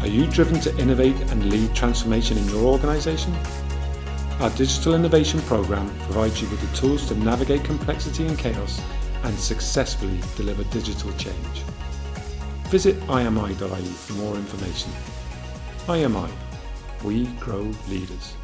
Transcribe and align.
Are 0.00 0.06
you 0.06 0.28
driven 0.28 0.60
to 0.60 0.78
innovate 0.78 1.20
and 1.32 1.50
lead 1.50 1.74
transformation 1.74 2.38
in 2.38 2.46
your 2.50 2.62
organization? 2.62 3.34
Our 4.38 4.48
Digital 4.50 4.94
Innovation 4.94 5.40
Programme 5.40 5.92
provides 6.02 6.40
you 6.40 6.48
with 6.50 6.60
the 6.60 6.76
tools 6.76 7.08
to 7.08 7.16
navigate 7.16 7.64
complexity 7.64 8.24
and 8.24 8.38
chaos 8.38 8.80
and 9.24 9.36
successfully 9.36 10.20
deliver 10.36 10.62
digital 10.72 11.10
change. 11.14 11.64
Visit 12.68 12.94
imi.ie 13.08 13.84
for 13.86 14.12
more 14.12 14.36
information. 14.36 14.92
IMI, 15.88 16.30
we 17.02 17.26
grow 17.40 17.68
leaders. 17.88 18.36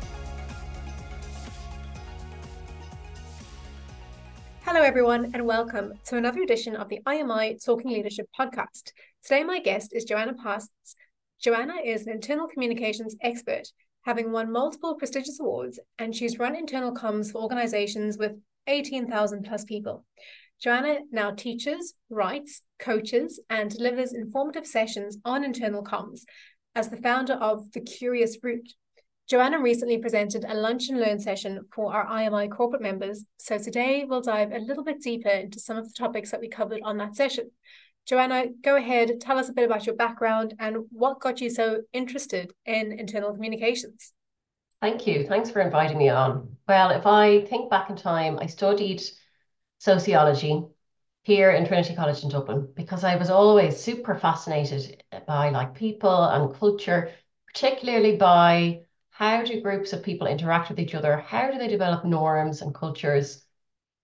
Hello, 4.63 4.83
everyone, 4.83 5.31
and 5.35 5.47
welcome 5.47 5.93
to 6.07 6.17
another 6.17 6.43
edition 6.43 6.75
of 6.75 6.89
the 6.89 6.99
IMI 7.07 7.65
Talking 7.65 7.93
Leadership 7.93 8.27
podcast. 8.37 8.91
Today, 9.23 9.45
my 9.45 9.61
guest 9.61 9.95
is 9.95 10.03
Joanna 10.03 10.35
Parsons. 10.35 10.97
Joanna 11.45 11.75
is 11.85 12.07
an 12.07 12.13
internal 12.13 12.49
communications 12.49 13.15
expert 13.21 13.69
having 14.07 14.33
won 14.33 14.51
multiple 14.51 14.95
prestigious 14.95 15.39
awards, 15.41 15.79
and 15.99 16.17
she's 16.17 16.39
run 16.39 16.57
internal 16.57 16.95
comms 16.95 17.31
for 17.31 17.43
organizations 17.43 18.17
with 18.17 18.33
18,000 18.67 19.45
plus 19.45 19.65
people. 19.65 20.07
Joanna 20.59 21.01
now 21.13 21.33
teaches, 21.33 21.95
writes, 22.09 22.63
coaches, 22.79 23.43
and 23.51 23.71
delivers 23.71 24.15
informative 24.15 24.67
sessions 24.67 25.19
on 25.27 25.45
internal 25.45 25.85
comms 25.85 26.23
as 26.75 26.89
the 26.89 26.97
founder 26.97 27.35
of 27.35 27.71
The 27.73 27.81
Curious 27.81 28.39
Route. 28.43 28.73
Joanna 29.29 29.61
recently 29.61 29.99
presented 29.99 30.47
a 30.47 30.55
lunch 30.55 30.89
and 30.89 30.99
learn 30.99 31.21
session 31.21 31.61
for 31.75 31.95
our 31.95 32.07
IMI 32.07 32.51
corporate 32.51 32.83
members. 32.83 33.27
So 33.37 33.59
today 33.59 34.07
we'll 34.09 34.23
dive 34.23 34.53
a 34.53 34.59
little 34.59 34.85
bit 34.85 35.03
deeper 35.03 35.29
into 35.29 35.61
some 35.61 35.77
of 35.77 35.85
the 35.85 35.95
topics 35.95 36.31
that 36.31 36.41
we 36.41 36.49
covered 36.49 36.81
on 36.83 36.97
that 36.99 37.17
session. 37.17 37.51
Joanna, 38.07 38.49
go 38.63 38.77
ahead, 38.77 39.21
tell 39.21 39.39
us 39.39 39.49
a 39.49 39.53
bit 39.53 39.65
about 39.65 39.87
your 39.87 39.95
background 39.95 40.55
and 40.59 40.85
what 40.91 41.21
got 41.21 41.41
you 41.41 41.49
so 41.49 41.83
interested 41.93 42.53
in 42.67 42.93
internal 42.93 43.33
communications. 43.33 44.13
Thank 44.83 45.07
you. 45.07 45.27
Thanks 45.27 45.51
for 45.51 45.63
inviting 45.63 45.97
me 45.97 46.11
on. 46.11 46.57
Well, 46.69 46.91
if 46.91 47.07
I 47.07 47.47
think 47.47 47.71
back 47.71 47.89
in 47.89 47.97
time, 47.97 48.39
I 48.39 48.47
studied 48.47 49.03
sociology 49.79 50.63
here 51.23 51.51
in 51.53 51.67
Trinity 51.67 51.95
College 51.95 52.23
in 52.23 52.29
Dublin 52.29 52.69
because 52.77 53.03
I 53.03 53.17
was 53.17 53.31
always 53.31 53.81
super 53.81 54.15
fascinated 54.15 55.03
by 55.27 55.49
like 55.49 55.75
people 55.75 56.25
and 56.25 56.55
culture, 56.55 57.11
particularly 57.47 58.17
by 58.17 58.83
how 59.09 59.43
do 59.43 59.63
groups 59.63 59.95
of 59.95 60.03
people 60.03 60.27
interact 60.27 60.69
with 60.69 60.79
each 60.79 60.95
other? 60.95 61.17
How 61.17 61.51
do 61.51 61.57
they 61.57 61.69
develop 61.69 62.05
norms 62.05 62.61
and 62.61 62.75
cultures? 62.75 63.43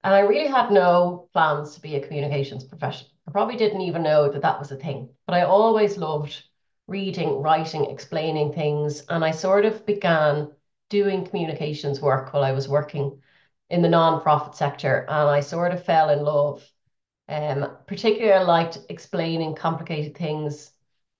And 0.02 0.14
I 0.14 0.20
really 0.20 0.48
had 0.48 0.70
no 0.70 1.28
plans 1.34 1.74
to 1.74 1.82
be 1.82 1.96
a 1.96 2.06
communications 2.06 2.64
professional. 2.64 3.10
I 3.30 3.32
probably 3.32 3.56
didn't 3.56 3.82
even 3.82 4.02
know 4.02 4.28
that 4.28 4.42
that 4.42 4.58
was 4.58 4.72
a 4.72 4.76
thing, 4.76 5.10
but 5.24 5.34
I 5.34 5.42
always 5.42 5.96
loved 5.96 6.42
reading, 6.88 7.40
writing, 7.40 7.84
explaining 7.88 8.52
things. 8.52 9.02
And 9.08 9.24
I 9.24 9.30
sort 9.30 9.64
of 9.64 9.86
began 9.86 10.50
doing 10.88 11.24
communications 11.24 12.00
work 12.00 12.32
while 12.32 12.42
I 12.42 12.50
was 12.50 12.68
working 12.68 13.22
in 13.68 13.82
the 13.82 13.88
non-profit 13.88 14.56
sector. 14.56 15.06
And 15.08 15.30
I 15.30 15.38
sort 15.38 15.70
of 15.70 15.84
fell 15.84 16.10
in 16.10 16.24
love. 16.24 16.68
Um, 17.28 17.76
particularly, 17.86 18.32
I 18.32 18.42
liked 18.42 18.78
explaining 18.88 19.54
complicated 19.54 20.16
things 20.16 20.72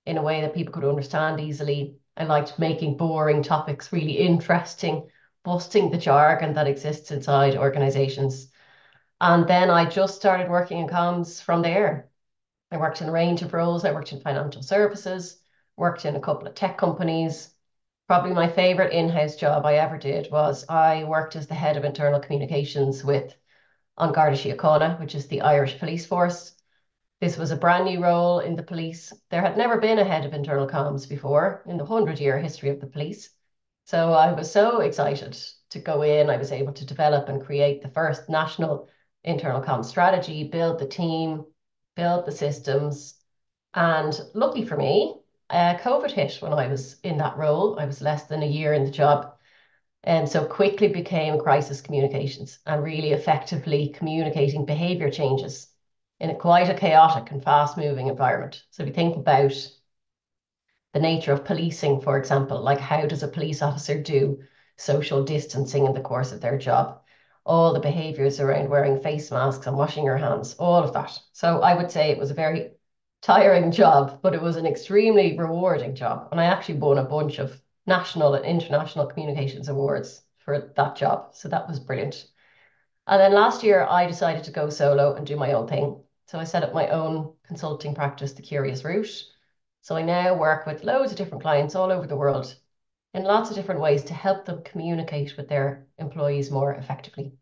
in 0.05 0.19
a 0.19 0.23
way 0.23 0.41
that 0.41 0.53
people 0.53 0.73
could 0.73 0.85
understand 0.85 1.39
easily. 1.39 1.95
I 2.17 2.25
liked 2.25 2.59
making 2.59 2.97
boring 2.97 3.45
topics 3.45 3.93
really 3.93 4.19
interesting, 4.19 5.09
busting 5.45 5.93
the 5.93 5.97
jargon 5.97 6.55
that 6.55 6.67
exists 6.67 7.13
inside 7.13 7.57
organizations. 7.57 8.51
And 9.21 9.47
then 9.47 9.69
I 9.71 9.85
just 9.85 10.17
started 10.17 10.49
working 10.49 10.79
in 10.79 10.89
comms 10.89 11.43
from 11.43 11.61
there. 11.61 12.09
I 12.71 12.79
worked 12.79 13.03
in 13.03 13.09
a 13.09 13.13
range 13.13 13.43
of 13.43 13.53
roles. 13.53 13.85
I 13.85 13.93
worked 13.93 14.13
in 14.13 14.21
financial 14.21 14.63
services, 14.63 15.39
worked 15.77 16.07
in 16.07 16.17
a 16.17 16.21
couple 16.21 16.47
of 16.49 16.55
tech 16.55 16.79
companies. 16.79 17.53
Probably 18.07 18.33
my 18.33 18.49
favorite 18.49 18.93
in-house 18.93 19.37
job 19.37 19.67
I 19.67 19.75
ever 19.75 19.99
did 19.99 20.31
was 20.33 20.65
I 20.69 21.05
worked 21.05 21.37
as 21.37 21.47
the 21.47 21.55
head 21.55 21.77
of 21.77 21.85
internal 21.85 22.19
communications 22.19 23.05
with 23.05 23.35
An 23.99 24.13
Garda 24.13 24.37
Síochána, 24.37 24.99
which 24.99 25.15
is 25.15 25.27
the 25.29 25.43
Irish 25.43 25.79
police 25.79 26.07
force. 26.07 26.55
This 27.21 27.37
was 27.37 27.51
a 27.51 27.57
brand 27.57 27.85
new 27.85 28.03
role 28.03 28.41
in 28.41 28.57
the 28.57 28.63
police. 28.63 29.13
There 29.29 29.43
had 29.43 29.59
never 29.59 29.79
been 29.79 29.99
a 29.99 30.05
head 30.05 30.25
of 30.25 30.33
internal 30.33 30.67
comms 30.67 31.07
before 31.07 31.63
in 31.67 31.77
the 31.77 31.85
100-year 31.85 32.39
history 32.39 32.71
of 32.71 32.81
the 32.81 32.87
police. 32.87 33.29
So 33.85 34.15
I 34.15 34.33
was 34.33 34.51
so 34.51 34.81
excited 34.81 35.37
to 35.71 35.79
go 35.79 36.01
in. 36.01 36.31
I 36.31 36.39
was 36.39 36.53
able 36.53 36.73
to 36.73 36.87
develop 36.87 37.29
and 37.29 37.45
create 37.45 37.83
the 37.83 37.91
first 37.91 38.31
national 38.31 38.89
internal 39.25 39.61
com 39.61 39.83
strategy, 39.83 40.45
build 40.45 40.79
the 40.79 40.87
team, 40.87 41.45
build 41.97 42.27
the 42.27 42.33
systems. 42.33 43.15
And 43.75 44.19
lucky 44.35 44.65
for 44.65 44.77
me, 44.77 45.17
uh, 45.49 45.77
COVID 45.77 46.11
hit 46.11 46.41
when 46.41 46.53
I 46.53 46.69
was 46.69 46.99
in 47.01 47.19
that 47.19 47.37
role. 47.37 47.79
I 47.79 47.87
was 47.87 48.01
less 48.01 48.25
than 48.25 48.43
a 48.43 48.47
year 48.47 48.73
in 48.73 48.85
the 48.85 48.91
job. 48.91 49.35
And 50.03 50.29
so 50.29 50.47
quickly 50.47 50.89
became 50.89 51.39
crisis 51.39 51.81
communications 51.81 52.59
and 52.65 52.83
really 52.83 53.13
effectively 53.13 53.89
communicating 53.89 54.65
behavior 54.65 55.11
changes 55.11 55.69
in 56.19 56.31
a 56.31 56.35
quite 56.35 56.71
a 56.71 56.75
chaotic 56.75 57.31
and 57.31 57.43
fast 57.43 57.77
moving 57.77 58.07
environment. 58.07 58.63
So 58.71 58.83
if 58.83 58.89
you 58.89 58.95
think 58.95 59.17
about 59.17 59.53
the 60.93 61.01
nature 61.01 61.33
of 61.33 61.45
policing, 61.45 62.01
for 62.01 62.19
example, 62.19 62.61
like 62.61 62.81
how 62.81 63.07
does 63.07 63.23
a 63.23 63.29
police 63.29 63.63
officer 63.63 64.01
do 64.01 64.41
social 64.77 65.23
distancing 65.25 65.87
in 65.87 65.93
the 65.93 66.01
course 66.01 66.33
of 66.33 66.41
their 66.41 66.59
job? 66.59 67.00
All 67.45 67.73
the 67.73 67.81
behaviors 67.81 68.41
around 68.41 68.69
wearing 68.69 69.01
face 69.01 69.31
masks 69.31 69.67
and 69.67 69.77
washing 69.77 70.05
your 70.05 70.17
hands, 70.17 70.55
all 70.55 70.83
of 70.83 70.93
that. 70.93 71.19
So 71.33 71.61
I 71.63 71.75
would 71.75 71.91
say 71.91 72.11
it 72.11 72.19
was 72.19 72.31
a 72.31 72.35
very 72.35 72.73
tiring 73.23 73.71
job, 73.71 74.21
but 74.23 74.35
it 74.35 74.43
was 74.43 74.57
an 74.57 74.67
extremely 74.67 75.37
rewarding 75.39 75.95
job. 75.95 76.29
And 76.31 76.41
I 76.41 76.45
actually 76.45 76.79
won 76.79 76.99
a 76.99 77.05
bunch 77.05 77.39
of 77.39 77.61
national 77.87 78.35
and 78.35 78.45
international 78.45 79.07
communications 79.07 79.69
awards 79.69 80.23
for 80.39 80.73
that 80.77 80.97
job. 80.97 81.35
So 81.35 81.49
that 81.49 81.69
was 81.69 81.81
brilliant. 81.81 82.27
And 83.07 83.21
then 83.21 83.33
last 83.33 83.63
year, 83.63 83.87
I 83.89 84.07
decided 84.07 84.45
to 84.45 84.53
go 84.53 84.71
solo 84.71 85.15
and 85.15 85.27
do 85.27 85.37
my 85.37 85.53
own 85.53 85.67
thing. 85.67 86.03
So 86.27 86.39
I 86.39 86.45
set 86.45 86.63
up 86.63 86.73
my 86.73 86.89
own 86.89 87.35
consulting 87.47 87.95
practice, 87.95 88.33
The 88.33 88.43
Curious 88.43 88.85
Route. 88.85 89.25
So 89.81 89.97
I 89.97 90.03
now 90.03 90.35
work 90.35 90.67
with 90.67 90.85
loads 90.85 91.11
of 91.11 91.19
different 91.19 91.43
clients 91.43 91.75
all 91.75 91.91
over 91.91 92.07
the 92.07 92.17
world 92.17 92.55
in 93.15 93.25
lots 93.25 93.51
of 93.51 93.57
different 93.57 93.81
ways 93.81 94.05
to 94.05 94.15
help 94.15 94.45
them 94.45 94.63
communicate 94.63 95.37
with 95.37 95.49
their 95.49 95.87
employees 95.99 96.51
more 96.51 96.75
effectively. 96.75 97.33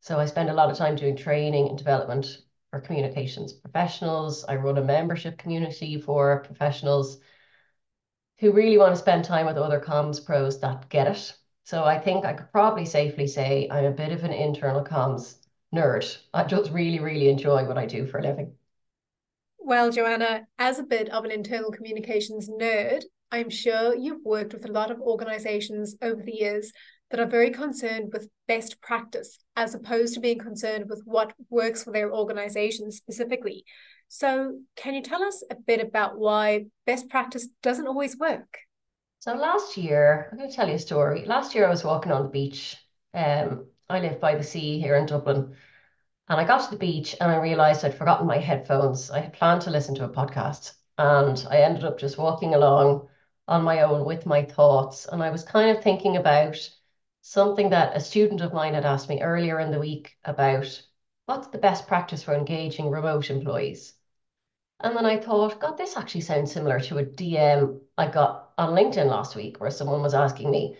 So 0.00 0.18
I 0.18 0.26
spend 0.26 0.50
a 0.50 0.54
lot 0.54 0.70
of 0.70 0.76
time 0.76 0.96
doing 0.96 1.16
training 1.16 1.68
and 1.68 1.78
development 1.78 2.38
for 2.70 2.80
communications 2.80 3.52
professionals. 3.52 4.44
I 4.44 4.56
run 4.56 4.78
a 4.78 4.82
membership 4.82 5.38
community 5.38 6.00
for 6.00 6.42
professionals 6.44 7.20
who 8.38 8.52
really 8.52 8.78
want 8.78 8.92
to 8.92 9.00
spend 9.00 9.24
time 9.24 9.46
with 9.46 9.56
other 9.56 9.80
comms 9.80 10.24
pros 10.24 10.60
that 10.60 10.88
get 10.88 11.06
it. 11.06 11.34
So 11.62 11.84
I 11.84 11.98
think 11.98 12.24
I 12.24 12.34
could 12.34 12.50
probably 12.50 12.84
safely 12.84 13.26
say 13.26 13.68
I'm 13.70 13.84
a 13.84 13.90
bit 13.92 14.12
of 14.12 14.24
an 14.24 14.32
internal 14.32 14.84
comms 14.84 15.36
nerd. 15.74 16.18
I 16.34 16.44
just 16.44 16.70
really, 16.72 16.98
really 16.98 17.28
enjoy 17.28 17.64
what 17.64 17.78
I 17.78 17.86
do 17.86 18.06
for 18.06 18.18
a 18.18 18.22
living. 18.22 18.54
Well, 19.58 19.90
Joanna, 19.90 20.46
as 20.58 20.78
a 20.78 20.82
bit 20.82 21.08
of 21.08 21.24
an 21.24 21.30
internal 21.30 21.70
communications 21.70 22.50
nerd, 22.50 23.04
I'm 23.34 23.50
sure 23.50 23.96
you've 23.96 24.24
worked 24.24 24.54
with 24.54 24.64
a 24.64 24.70
lot 24.70 24.92
of 24.92 25.00
organizations 25.00 25.96
over 26.00 26.22
the 26.22 26.36
years 26.36 26.72
that 27.10 27.18
are 27.18 27.26
very 27.26 27.50
concerned 27.50 28.10
with 28.12 28.28
best 28.46 28.80
practice 28.80 29.40
as 29.56 29.74
opposed 29.74 30.14
to 30.14 30.20
being 30.20 30.38
concerned 30.38 30.84
with 30.88 31.02
what 31.04 31.32
works 31.50 31.82
for 31.82 31.92
their 31.92 32.14
organization 32.14 32.92
specifically. 32.92 33.64
So, 34.08 34.60
can 34.76 34.94
you 34.94 35.02
tell 35.02 35.24
us 35.24 35.42
a 35.50 35.56
bit 35.56 35.80
about 35.80 36.16
why 36.16 36.66
best 36.86 37.08
practice 37.08 37.48
doesn't 37.60 37.88
always 37.88 38.16
work? 38.16 38.58
So, 39.18 39.34
last 39.34 39.76
year, 39.76 40.28
I'm 40.30 40.38
going 40.38 40.48
to 40.48 40.54
tell 40.54 40.68
you 40.68 40.76
a 40.76 40.78
story. 40.78 41.24
Last 41.24 41.56
year, 41.56 41.66
I 41.66 41.70
was 41.70 41.82
walking 41.82 42.12
on 42.12 42.22
the 42.22 42.28
beach. 42.28 42.76
Um, 43.14 43.66
I 43.88 43.98
live 43.98 44.20
by 44.20 44.36
the 44.36 44.44
sea 44.44 44.78
here 44.78 44.94
in 44.94 45.06
Dublin. 45.06 45.56
And 46.28 46.40
I 46.40 46.44
got 46.44 46.66
to 46.66 46.70
the 46.70 46.78
beach 46.78 47.16
and 47.20 47.32
I 47.32 47.38
realized 47.38 47.84
I'd 47.84 47.98
forgotten 47.98 48.28
my 48.28 48.38
headphones. 48.38 49.10
I 49.10 49.22
had 49.22 49.32
planned 49.32 49.62
to 49.62 49.70
listen 49.70 49.96
to 49.96 50.04
a 50.04 50.08
podcast 50.08 50.74
and 50.98 51.44
I 51.50 51.62
ended 51.62 51.82
up 51.82 51.98
just 51.98 52.16
walking 52.16 52.54
along 52.54 53.08
on 53.48 53.62
my 53.62 53.82
own 53.82 54.04
with 54.04 54.26
my 54.26 54.44
thoughts. 54.44 55.06
And 55.06 55.22
I 55.22 55.30
was 55.30 55.44
kind 55.44 55.76
of 55.76 55.82
thinking 55.82 56.16
about 56.16 56.56
something 57.22 57.70
that 57.70 57.96
a 57.96 58.00
student 58.00 58.40
of 58.40 58.52
mine 58.52 58.74
had 58.74 58.84
asked 58.84 59.08
me 59.08 59.22
earlier 59.22 59.60
in 59.60 59.70
the 59.70 59.80
week 59.80 60.16
about 60.24 60.82
what's 61.26 61.48
the 61.48 61.58
best 61.58 61.86
practice 61.86 62.22
for 62.22 62.34
engaging 62.34 62.90
remote 62.90 63.30
employees. 63.30 63.94
And 64.80 64.96
then 64.96 65.06
I 65.06 65.18
thought, 65.18 65.60
God, 65.60 65.78
this 65.78 65.96
actually 65.96 66.20
sounds 66.22 66.52
similar 66.52 66.80
to 66.80 66.98
a 66.98 67.04
DM 67.04 67.80
I 67.96 68.08
got 68.08 68.52
on 68.58 68.74
LinkedIn 68.74 69.06
last 69.06 69.36
week 69.36 69.60
where 69.60 69.70
someone 69.70 70.02
was 70.02 70.14
asking 70.14 70.50
me, 70.50 70.76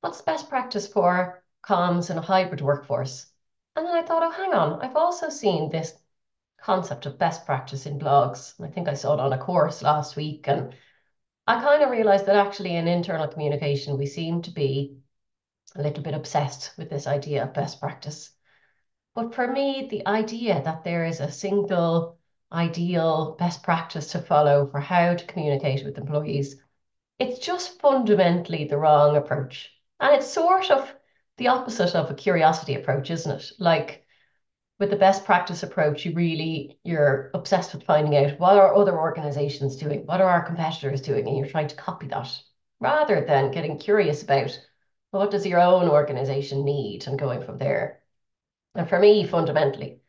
what's 0.00 0.18
the 0.18 0.24
best 0.24 0.48
practice 0.48 0.86
for 0.86 1.42
comms 1.64 2.10
in 2.10 2.18
a 2.18 2.22
hybrid 2.22 2.60
workforce? 2.60 3.26
And 3.76 3.86
then 3.86 3.94
I 3.94 4.02
thought, 4.02 4.22
oh, 4.22 4.30
hang 4.30 4.54
on, 4.54 4.82
I've 4.82 4.96
also 4.96 5.28
seen 5.28 5.70
this 5.70 5.94
concept 6.60 7.06
of 7.06 7.18
best 7.18 7.46
practice 7.46 7.86
in 7.86 7.98
blogs. 7.98 8.54
I 8.62 8.68
think 8.68 8.88
I 8.88 8.94
saw 8.94 9.14
it 9.14 9.20
on 9.20 9.32
a 9.32 9.38
course 9.38 9.82
last 9.82 10.16
week. 10.16 10.48
And 10.48 10.74
I 11.48 11.60
kind 11.62 11.82
of 11.82 11.90
realized 11.90 12.26
that 12.26 12.36
actually 12.36 12.76
in 12.76 12.86
internal 12.86 13.26
communication, 13.26 13.98
we 13.98 14.06
seem 14.06 14.42
to 14.42 14.50
be 14.50 14.98
a 15.74 15.82
little 15.82 16.02
bit 16.04 16.14
obsessed 16.14 16.72
with 16.76 16.90
this 16.90 17.06
idea 17.06 17.42
of 17.42 17.54
best 17.54 17.80
practice. 17.80 18.30
But 19.14 19.34
for 19.34 19.48
me, 19.48 19.88
the 19.90 20.06
idea 20.06 20.62
that 20.62 20.84
there 20.84 21.06
is 21.06 21.20
a 21.20 21.30
single 21.32 22.18
ideal 22.52 23.34
best 23.38 23.62
practice 23.62 24.12
to 24.12 24.20
follow 24.20 24.66
for 24.66 24.80
how 24.80 25.14
to 25.14 25.26
communicate 25.26 25.84
with 25.84 25.98
employees 25.98 26.56
it's 27.18 27.38
just 27.44 27.80
fundamentally 27.80 28.64
the 28.64 28.78
wrong 28.78 29.16
approach. 29.16 29.72
And 30.00 30.14
it's 30.14 30.30
sort 30.30 30.70
of 30.70 30.94
the 31.36 31.48
opposite 31.48 31.94
of 31.94 32.10
a 32.10 32.14
curiosity 32.14 32.74
approach, 32.74 33.10
isn't 33.10 33.40
it? 33.40 33.52
Like 33.58 34.04
with 34.78 34.90
the 34.90 34.96
best 34.96 35.24
practice 35.24 35.62
approach, 35.62 36.04
you 36.04 36.12
really 36.14 36.78
you're 36.84 37.30
obsessed 37.34 37.74
with 37.74 37.84
finding 37.84 38.16
out 38.16 38.38
what 38.38 38.56
are 38.56 38.74
other 38.74 38.98
organizations 38.98 39.76
doing, 39.76 40.06
what 40.06 40.20
are 40.20 40.28
our 40.28 40.42
competitors 40.42 41.00
doing, 41.00 41.26
and 41.26 41.36
you're 41.36 41.48
trying 41.48 41.68
to 41.68 41.76
copy 41.76 42.06
that 42.08 42.40
rather 42.80 43.24
than 43.24 43.50
getting 43.50 43.78
curious 43.78 44.22
about 44.22 44.58
what 45.10 45.30
does 45.30 45.46
your 45.46 45.60
own 45.60 45.88
organization 45.88 46.64
need 46.64 47.06
and 47.06 47.18
going 47.18 47.42
from 47.42 47.58
there. 47.58 48.00
And 48.74 48.88
for 48.88 48.98
me, 48.98 49.26
fundamentally, 49.26 50.00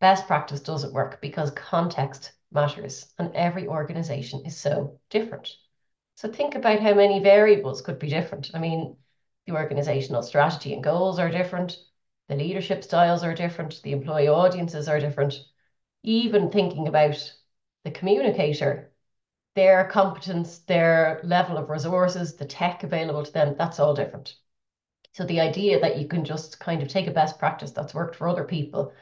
best 0.00 0.26
practice 0.26 0.60
doesn't 0.60 0.92
work 0.92 1.20
because 1.20 1.50
context 1.52 2.32
matters 2.52 3.12
and 3.18 3.34
every 3.34 3.66
organization 3.66 4.44
is 4.44 4.56
so 4.56 5.00
different. 5.10 5.50
So 6.16 6.28
think 6.28 6.54
about 6.54 6.80
how 6.80 6.94
many 6.94 7.20
variables 7.20 7.82
could 7.82 7.98
be 7.98 8.08
different. 8.08 8.50
I 8.54 8.58
mean, 8.58 8.96
the 9.46 9.54
organizational 9.54 10.22
strategy 10.22 10.74
and 10.74 10.84
goals 10.84 11.18
are 11.18 11.30
different. 11.30 11.76
The 12.28 12.36
leadership 12.36 12.84
styles 12.84 13.22
are 13.22 13.34
different. 13.34 13.80
The 13.82 13.92
employee 13.92 14.28
audiences 14.28 14.88
are 14.88 15.00
different. 15.00 15.34
Even 16.02 16.50
thinking 16.50 16.88
about 16.88 17.32
the 17.84 17.90
communicator, 17.90 18.92
their 19.54 19.86
competence, 19.88 20.58
their 20.60 21.20
level 21.24 21.58
of 21.58 21.68
resources, 21.70 22.36
the 22.36 22.44
tech 22.46 22.82
available 22.82 23.24
to 23.24 23.32
them, 23.32 23.54
that's 23.58 23.80
all 23.80 23.94
different. 23.94 24.36
So 25.12 25.24
the 25.24 25.40
idea 25.40 25.80
that 25.80 25.98
you 25.98 26.08
can 26.08 26.24
just 26.24 26.58
kind 26.58 26.82
of 26.82 26.88
take 26.88 27.06
a 27.06 27.10
best 27.10 27.38
practice 27.38 27.72
that's 27.72 27.94
worked 27.94 28.16
for 28.16 28.28
other 28.28 28.44
people, 28.44 28.92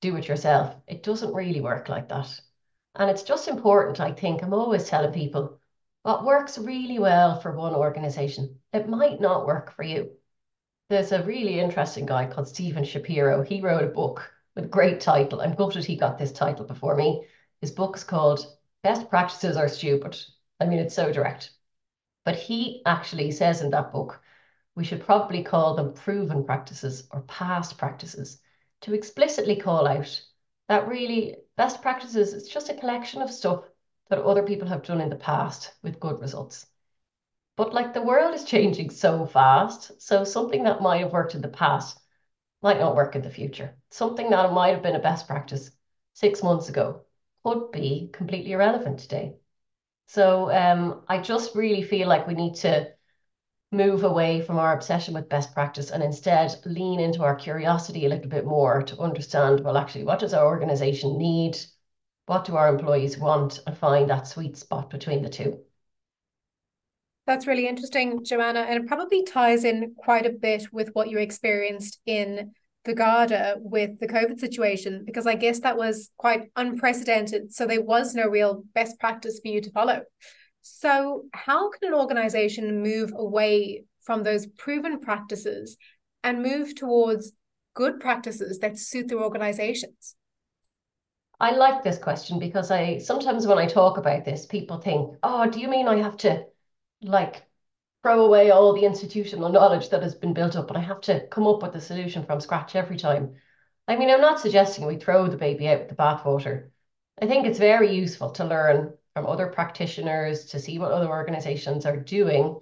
do 0.00 0.16
it 0.16 0.28
yourself, 0.28 0.76
it 0.86 1.02
doesn't 1.02 1.34
really 1.34 1.60
work 1.60 1.88
like 1.88 2.08
that. 2.10 2.40
And 2.94 3.10
it's 3.10 3.22
just 3.24 3.48
important, 3.48 4.00
I 4.00 4.12
think, 4.12 4.42
I'm 4.42 4.54
always 4.54 4.88
telling 4.88 5.12
people 5.12 5.58
what 6.02 6.24
works 6.24 6.58
really 6.58 6.98
well 6.98 7.40
for 7.40 7.56
one 7.56 7.74
organization, 7.74 8.60
it 8.72 8.88
might 8.88 9.20
not 9.20 9.46
work 9.46 9.74
for 9.74 9.82
you. 9.82 10.12
There's 10.92 11.10
a 11.10 11.22
really 11.22 11.58
interesting 11.58 12.04
guy 12.04 12.26
called 12.26 12.48
Stephen 12.48 12.84
Shapiro. 12.84 13.40
He 13.40 13.62
wrote 13.62 13.82
a 13.82 13.86
book 13.86 14.30
with 14.54 14.66
a 14.66 14.68
great 14.68 15.00
title. 15.00 15.40
I'm 15.40 15.54
gutted 15.54 15.86
he 15.86 15.96
got 15.96 16.18
this 16.18 16.32
title 16.32 16.66
before 16.66 16.96
me. 16.96 17.26
His 17.62 17.70
book's 17.70 18.04
called 18.04 18.46
Best 18.82 19.08
Practices 19.08 19.56
Are 19.56 19.68
Stupid. 19.68 20.18
I 20.60 20.66
mean, 20.66 20.78
it's 20.78 20.94
so 20.94 21.10
direct. 21.10 21.52
But 22.26 22.36
he 22.36 22.82
actually 22.84 23.30
says 23.30 23.62
in 23.62 23.70
that 23.70 23.90
book, 23.90 24.20
we 24.74 24.84
should 24.84 25.00
probably 25.00 25.42
call 25.42 25.74
them 25.74 25.94
proven 25.94 26.44
practices 26.44 27.08
or 27.10 27.22
past 27.22 27.78
practices 27.78 28.42
to 28.82 28.92
explicitly 28.92 29.56
call 29.56 29.88
out 29.88 30.20
that 30.68 30.88
really 30.88 31.36
best 31.56 31.80
practices, 31.80 32.34
it's 32.34 32.48
just 32.48 32.68
a 32.68 32.74
collection 32.74 33.22
of 33.22 33.30
stuff 33.30 33.64
that 34.10 34.22
other 34.22 34.42
people 34.42 34.68
have 34.68 34.82
done 34.82 35.00
in 35.00 35.08
the 35.08 35.16
past 35.16 35.72
with 35.82 36.00
good 36.00 36.20
results. 36.20 36.66
But 37.56 37.74
like 37.74 37.94
the 37.94 38.02
world 38.02 38.34
is 38.34 38.44
changing 38.44 38.90
so 38.90 39.26
fast, 39.26 40.00
so 40.00 40.24
something 40.24 40.64
that 40.64 40.82
might 40.82 41.00
have 41.00 41.12
worked 41.12 41.34
in 41.34 41.42
the 41.42 41.48
past 41.48 41.98
might 42.62 42.78
not 42.78 42.96
work 42.96 43.14
in 43.14 43.22
the 43.22 43.30
future. 43.30 43.76
Something 43.90 44.30
that 44.30 44.52
might 44.52 44.70
have 44.74 44.82
been 44.82 44.96
a 44.96 45.00
best 45.00 45.26
practice 45.26 45.70
six 46.14 46.42
months 46.42 46.68
ago 46.68 47.02
could 47.44 47.70
be 47.72 48.10
completely 48.12 48.52
irrelevant 48.52 49.00
today. 49.00 49.36
So 50.06 50.50
um, 50.50 51.02
I 51.08 51.18
just 51.18 51.54
really 51.54 51.82
feel 51.82 52.08
like 52.08 52.26
we 52.26 52.34
need 52.34 52.54
to 52.56 52.92
move 53.70 54.04
away 54.04 54.42
from 54.42 54.58
our 54.58 54.74
obsession 54.74 55.14
with 55.14 55.28
best 55.28 55.54
practice 55.54 55.90
and 55.90 56.02
instead 56.02 56.54
lean 56.66 57.00
into 57.00 57.22
our 57.22 57.34
curiosity 57.34 58.04
a 58.04 58.08
little 58.08 58.28
bit 58.28 58.44
more 58.44 58.82
to 58.82 58.98
understand 58.98 59.60
well, 59.60 59.78
actually, 59.78 60.04
what 60.04 60.18
does 60.18 60.34
our 60.34 60.46
organization 60.46 61.18
need? 61.18 61.56
What 62.26 62.44
do 62.44 62.56
our 62.56 62.68
employees 62.68 63.18
want? 63.18 63.60
And 63.66 63.76
find 63.76 64.10
that 64.10 64.26
sweet 64.28 64.56
spot 64.56 64.90
between 64.90 65.22
the 65.22 65.30
two. 65.30 65.64
That's 67.26 67.46
really 67.46 67.68
interesting, 67.68 68.24
Joanna, 68.24 68.60
and 68.60 68.82
it 68.82 68.88
probably 68.88 69.22
ties 69.22 69.64
in 69.64 69.94
quite 69.96 70.26
a 70.26 70.30
bit 70.30 70.72
with 70.72 70.90
what 70.92 71.08
you 71.08 71.18
experienced 71.18 72.00
in 72.04 72.52
the 72.84 72.94
Garda 72.94 73.56
with 73.58 74.00
the 74.00 74.08
COVID 74.08 74.40
situation, 74.40 75.04
because 75.06 75.26
I 75.26 75.36
guess 75.36 75.60
that 75.60 75.76
was 75.76 76.10
quite 76.16 76.50
unprecedented. 76.56 77.54
So 77.54 77.66
there 77.66 77.82
was 77.82 78.14
no 78.14 78.26
real 78.26 78.64
best 78.74 78.98
practice 78.98 79.38
for 79.40 79.48
you 79.48 79.60
to 79.60 79.70
follow. 79.70 80.00
So, 80.62 81.24
how 81.32 81.70
can 81.70 81.92
an 81.92 81.98
organization 81.98 82.82
move 82.82 83.12
away 83.16 83.84
from 84.00 84.22
those 84.22 84.46
proven 84.46 85.00
practices 85.00 85.76
and 86.24 86.42
move 86.42 86.74
towards 86.74 87.32
good 87.74 88.00
practices 88.00 88.58
that 88.60 88.78
suit 88.78 89.08
their 89.08 89.22
organizations? 89.22 90.16
I 91.40 91.52
like 91.52 91.82
this 91.82 91.98
question 91.98 92.38
because 92.38 92.70
I 92.70 92.98
sometimes 92.98 93.46
when 93.46 93.58
I 93.58 93.66
talk 93.66 93.96
about 93.96 94.24
this, 94.24 94.46
people 94.46 94.78
think, 94.78 95.16
oh, 95.24 95.50
do 95.50 95.60
you 95.60 95.68
mean 95.68 95.88
I 95.88 95.96
have 95.96 96.16
to 96.18 96.44
like 97.02 97.42
throw 98.02 98.24
away 98.24 98.50
all 98.50 98.72
the 98.72 98.84
institutional 98.84 99.48
knowledge 99.48 99.90
that 99.90 100.02
has 100.02 100.14
been 100.14 100.34
built 100.34 100.56
up 100.56 100.68
and 100.68 100.78
I 100.78 100.82
have 100.82 101.00
to 101.02 101.26
come 101.28 101.46
up 101.46 101.62
with 101.62 101.74
a 101.76 101.80
solution 101.80 102.24
from 102.24 102.40
scratch 102.40 102.74
every 102.74 102.96
time? 102.96 103.36
I 103.86 103.96
mean, 103.96 104.10
I'm 104.10 104.20
not 104.20 104.40
suggesting 104.40 104.86
we 104.86 104.96
throw 104.96 105.28
the 105.28 105.36
baby 105.36 105.68
out 105.68 105.80
with 105.80 105.88
the 105.88 105.94
bathwater. 105.94 106.70
I 107.20 107.26
think 107.26 107.46
it's 107.46 107.58
very 107.58 107.94
useful 107.94 108.30
to 108.32 108.44
learn 108.44 108.94
from 109.14 109.26
other 109.26 109.48
practitioners, 109.48 110.46
to 110.46 110.58
see 110.58 110.78
what 110.78 110.92
other 110.92 111.08
organizations 111.08 111.84
are 111.84 111.96
doing, 111.96 112.58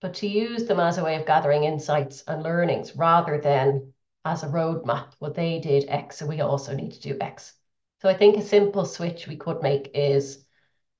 but 0.00 0.14
to 0.14 0.26
use 0.26 0.64
them 0.64 0.80
as 0.80 0.98
a 0.98 1.04
way 1.04 1.16
of 1.16 1.26
gathering 1.26 1.64
insights 1.64 2.24
and 2.26 2.42
learnings 2.42 2.96
rather 2.96 3.38
than 3.40 3.92
as 4.24 4.42
a 4.42 4.48
roadmap. 4.48 5.12
What 5.18 5.34
they 5.34 5.60
did 5.60 5.86
X, 5.88 6.18
so 6.18 6.26
we 6.26 6.40
also 6.40 6.74
need 6.74 6.92
to 6.92 7.00
do 7.00 7.16
X. 7.20 7.54
So 8.02 8.08
I 8.08 8.14
think 8.14 8.36
a 8.36 8.42
simple 8.42 8.84
switch 8.84 9.26
we 9.26 9.36
could 9.36 9.62
make 9.62 9.90
is 9.94 10.43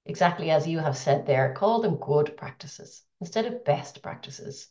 exactly 0.06 0.50
as 0.50 0.66
you 0.66 0.78
have 0.78 0.96
said 0.96 1.26
there, 1.26 1.54
call 1.54 1.80
them 1.80 1.96
good 1.96 2.36
practices 2.36 3.02
instead 3.20 3.46
of 3.46 3.64
best 3.64 4.02
practices. 4.02 4.68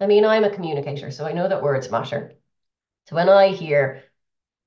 I 0.00 0.06
mean, 0.06 0.24
I'm 0.24 0.44
a 0.44 0.50
communicator, 0.50 1.10
so 1.10 1.26
I 1.26 1.32
know 1.32 1.48
that 1.48 1.62
words 1.62 1.90
matter. 1.90 2.34
So 3.08 3.16
when 3.16 3.28
I 3.28 3.48
hear 3.48 4.02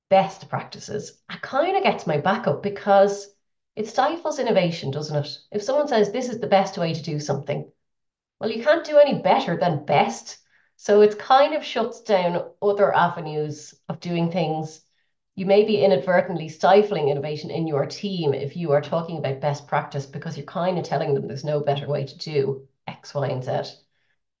best 0.08 0.48
practices, 0.48 1.20
I 1.28 1.36
kind 1.36 1.76
of 1.76 1.82
gets 1.82 2.06
my 2.06 2.18
back 2.18 2.46
up 2.46 2.62
because 2.62 3.28
it 3.76 3.86
stifles 3.86 4.38
innovation, 4.38 4.90
doesn't 4.90 5.24
it? 5.24 5.38
If 5.52 5.62
someone 5.62 5.88
says 5.88 6.10
this 6.10 6.28
is 6.28 6.40
the 6.40 6.46
best 6.46 6.76
way 6.76 6.92
to 6.92 7.02
do 7.02 7.20
something, 7.20 7.70
well, 8.40 8.50
you 8.50 8.64
can't 8.64 8.84
do 8.84 8.98
any 8.98 9.22
better 9.22 9.56
than 9.56 9.84
best. 9.84 10.38
So 10.76 11.02
it 11.02 11.18
kind 11.18 11.54
of 11.54 11.64
shuts 11.64 12.00
down 12.00 12.50
other 12.60 12.94
avenues 12.94 13.74
of 13.88 14.00
doing 14.00 14.32
things 14.32 14.80
you 15.36 15.46
may 15.46 15.64
be 15.64 15.82
inadvertently 15.82 16.48
stifling 16.48 17.08
innovation 17.08 17.50
in 17.50 17.66
your 17.66 17.86
team 17.86 18.34
if 18.34 18.56
you 18.56 18.72
are 18.72 18.80
talking 18.80 19.18
about 19.18 19.40
best 19.40 19.68
practice 19.68 20.06
because 20.06 20.36
you're 20.36 20.46
kind 20.46 20.78
of 20.78 20.84
telling 20.84 21.14
them 21.14 21.26
there's 21.26 21.44
no 21.44 21.60
better 21.60 21.86
way 21.86 22.04
to 22.04 22.18
do 22.18 22.68
X, 22.86 23.14
Y, 23.14 23.28
and 23.28 23.44
Z. 23.44 23.76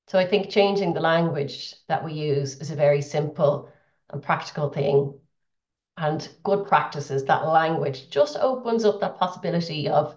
So 0.08 0.18
I 0.18 0.26
think 0.26 0.50
changing 0.50 0.92
the 0.92 1.00
language 1.00 1.74
that 1.88 2.04
we 2.04 2.12
use 2.12 2.56
is 2.56 2.70
a 2.70 2.76
very 2.76 3.00
simple 3.00 3.70
and 4.10 4.22
practical 4.22 4.68
thing. 4.68 5.18
And 5.96 6.28
good 6.42 6.66
practices, 6.66 7.24
that 7.26 7.46
language 7.46 8.10
just 8.10 8.36
opens 8.36 8.84
up 8.84 9.00
that 9.00 9.18
possibility 9.18 9.88
of 9.88 10.16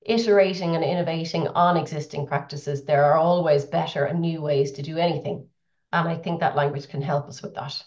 iterating 0.00 0.74
and 0.74 0.84
innovating 0.84 1.48
on 1.48 1.76
existing 1.76 2.26
practices. 2.26 2.84
There 2.84 3.04
are 3.04 3.18
always 3.18 3.64
better 3.64 4.04
and 4.04 4.20
new 4.20 4.40
ways 4.40 4.72
to 4.72 4.82
do 4.82 4.96
anything. 4.96 5.48
And 5.92 6.08
I 6.08 6.16
think 6.16 6.40
that 6.40 6.56
language 6.56 6.88
can 6.88 7.02
help 7.02 7.28
us 7.28 7.42
with 7.42 7.54
that. 7.54 7.82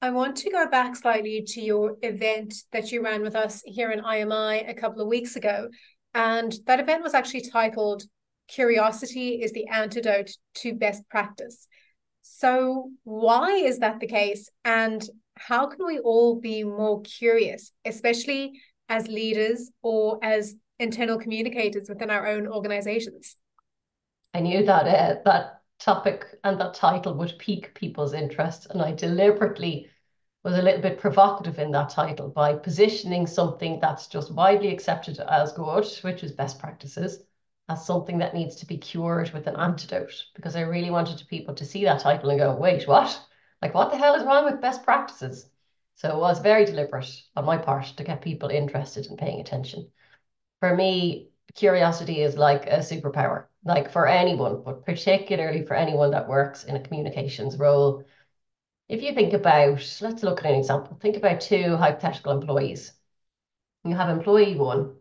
I 0.00 0.10
want 0.10 0.36
to 0.36 0.50
go 0.50 0.68
back 0.68 0.94
slightly 0.94 1.42
to 1.42 1.60
your 1.60 1.96
event 2.02 2.54
that 2.70 2.92
you 2.92 3.02
ran 3.02 3.22
with 3.22 3.34
us 3.34 3.62
here 3.64 3.90
in 3.90 4.00
IMI 4.00 4.68
a 4.68 4.74
couple 4.74 5.02
of 5.02 5.08
weeks 5.08 5.34
ago. 5.34 5.68
And 6.14 6.54
that 6.66 6.78
event 6.78 7.02
was 7.02 7.14
actually 7.14 7.50
titled 7.50 8.04
Curiosity 8.46 9.42
is 9.42 9.52
the 9.52 9.66
Antidote 9.66 10.30
to 10.54 10.74
Best 10.74 11.08
Practice. 11.08 11.66
So, 12.22 12.90
why 13.04 13.50
is 13.50 13.80
that 13.80 14.00
the 14.00 14.06
case? 14.06 14.48
And 14.64 15.02
how 15.36 15.66
can 15.66 15.84
we 15.86 15.98
all 15.98 16.40
be 16.40 16.62
more 16.64 17.02
curious, 17.02 17.72
especially 17.84 18.52
as 18.88 19.08
leaders 19.08 19.70
or 19.82 20.18
as 20.22 20.54
internal 20.78 21.18
communicators 21.18 21.88
within 21.88 22.10
our 22.10 22.26
own 22.26 22.46
organizations? 22.46 23.36
I 24.32 24.40
knew 24.40 24.64
that 24.64 24.86
uh, 24.86 25.20
that 25.24 25.57
topic 25.78 26.26
and 26.44 26.60
that 26.60 26.74
title 26.74 27.14
would 27.14 27.38
pique 27.38 27.74
people's 27.74 28.14
interest. 28.14 28.66
And 28.70 28.82
I 28.82 28.92
deliberately 28.92 29.88
was 30.44 30.56
a 30.56 30.62
little 30.62 30.80
bit 30.80 30.98
provocative 30.98 31.58
in 31.58 31.70
that 31.72 31.90
title 31.90 32.28
by 32.28 32.54
positioning 32.54 33.26
something 33.26 33.80
that's 33.80 34.06
just 34.06 34.32
widely 34.32 34.68
accepted 34.68 35.18
as 35.20 35.52
good, 35.52 35.86
which 36.02 36.22
is 36.22 36.32
best 36.32 36.58
practices, 36.58 37.22
as 37.68 37.84
something 37.84 38.18
that 38.18 38.34
needs 38.34 38.56
to 38.56 38.66
be 38.66 38.78
cured 38.78 39.30
with 39.32 39.46
an 39.46 39.56
antidote. 39.56 40.24
Because 40.34 40.56
I 40.56 40.62
really 40.62 40.90
wanted 40.90 41.22
people 41.28 41.54
to 41.54 41.64
see 41.64 41.84
that 41.84 42.00
title 42.00 42.30
and 42.30 42.38
go, 42.38 42.54
wait, 42.54 42.86
what? 42.86 43.20
Like, 43.60 43.74
what 43.74 43.90
the 43.90 43.96
hell 43.96 44.14
is 44.14 44.24
wrong 44.24 44.44
with 44.44 44.60
best 44.60 44.84
practices? 44.84 45.50
So 45.96 46.16
it 46.16 46.20
was 46.20 46.38
very 46.38 46.64
deliberate 46.64 47.10
on 47.34 47.44
my 47.44 47.58
part 47.58 47.86
to 47.96 48.04
get 48.04 48.22
people 48.22 48.48
interested 48.50 49.06
in 49.06 49.16
paying 49.16 49.40
attention. 49.40 49.90
For 50.60 50.74
me, 50.74 51.30
curiosity 51.54 52.22
is 52.22 52.36
like 52.36 52.66
a 52.66 52.78
superpower 52.78 53.46
like 53.64 53.90
for 53.90 54.06
anyone, 54.06 54.62
but 54.62 54.84
particularly 54.84 55.64
for 55.64 55.74
anyone 55.74 56.10
that 56.12 56.28
works 56.28 56.64
in 56.64 56.76
a 56.76 56.80
communications 56.80 57.56
role. 57.58 58.04
If 58.88 59.02
you 59.02 59.14
think 59.14 59.32
about, 59.34 59.98
let's 60.00 60.22
look 60.22 60.40
at 60.40 60.50
an 60.50 60.58
example. 60.58 60.96
Think 61.00 61.16
about 61.16 61.40
two 61.40 61.76
hypothetical 61.76 62.32
employees. 62.32 62.92
You 63.84 63.96
have 63.96 64.08
employee 64.08 64.56
one, 64.56 64.96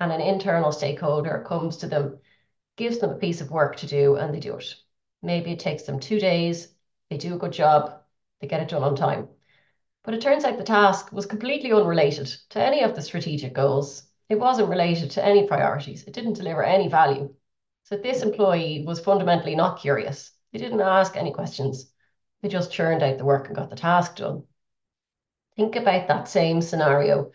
and 0.00 0.12
an 0.12 0.20
internal 0.20 0.72
stakeholder 0.72 1.44
comes 1.46 1.78
to 1.78 1.86
them 1.88 2.20
gives 2.76 2.98
them 2.98 3.10
a 3.10 3.18
piece 3.18 3.40
of 3.40 3.50
work 3.50 3.76
to 3.76 3.86
do 3.86 4.16
and 4.16 4.34
they 4.34 4.40
do 4.40 4.56
it. 4.56 4.74
Maybe 5.22 5.52
it 5.52 5.60
takes 5.60 5.84
them 5.84 6.00
two 6.00 6.18
days, 6.20 6.74
they 7.10 7.18
do 7.18 7.34
a 7.34 7.38
good 7.38 7.52
job, 7.52 8.02
they 8.40 8.46
get 8.48 8.62
it 8.62 8.68
done 8.68 8.82
on 8.82 8.96
time. 8.96 9.28
But 10.04 10.14
it 10.14 10.20
turns 10.22 10.44
out 10.44 10.58
the 10.58 10.64
task 10.64 11.12
was 11.12 11.26
completely 11.26 11.72
unrelated 11.72 12.28
to 12.50 12.60
any 12.60 12.82
of 12.82 12.94
the 12.94 13.02
strategic 13.02 13.52
goals. 13.54 14.04
It 14.28 14.38
wasn't 14.38 14.70
related 14.70 15.10
to 15.12 15.24
any 15.24 15.46
priorities. 15.46 16.04
It 16.04 16.14
didn't 16.14 16.34
deliver 16.34 16.62
any 16.62 16.88
value. 16.88 17.34
So 17.84 17.96
this 17.96 18.22
employee 18.22 18.84
was 18.86 19.00
fundamentally 19.00 19.54
not 19.54 19.80
curious. 19.80 20.30
They 20.52 20.58
didn't 20.58 20.80
ask 20.80 21.16
any 21.16 21.32
questions. 21.32 21.92
They 22.40 22.48
just 22.48 22.72
churned 22.72 23.02
out 23.02 23.18
the 23.18 23.24
work 23.24 23.46
and 23.46 23.56
got 23.56 23.70
the 23.70 23.76
task 23.76 24.16
done. 24.16 24.44
Think 25.56 25.76
about 25.76 26.08
that 26.08 26.28
same 26.28 26.62
scenario 26.62 27.32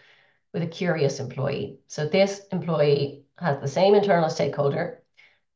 with 0.53 0.63
a 0.63 0.67
curious 0.67 1.19
employee. 1.19 1.79
So 1.87 2.07
this 2.07 2.41
employee 2.51 3.23
has 3.37 3.61
the 3.61 3.67
same 3.67 3.95
internal 3.95 4.29
stakeholder, 4.29 5.03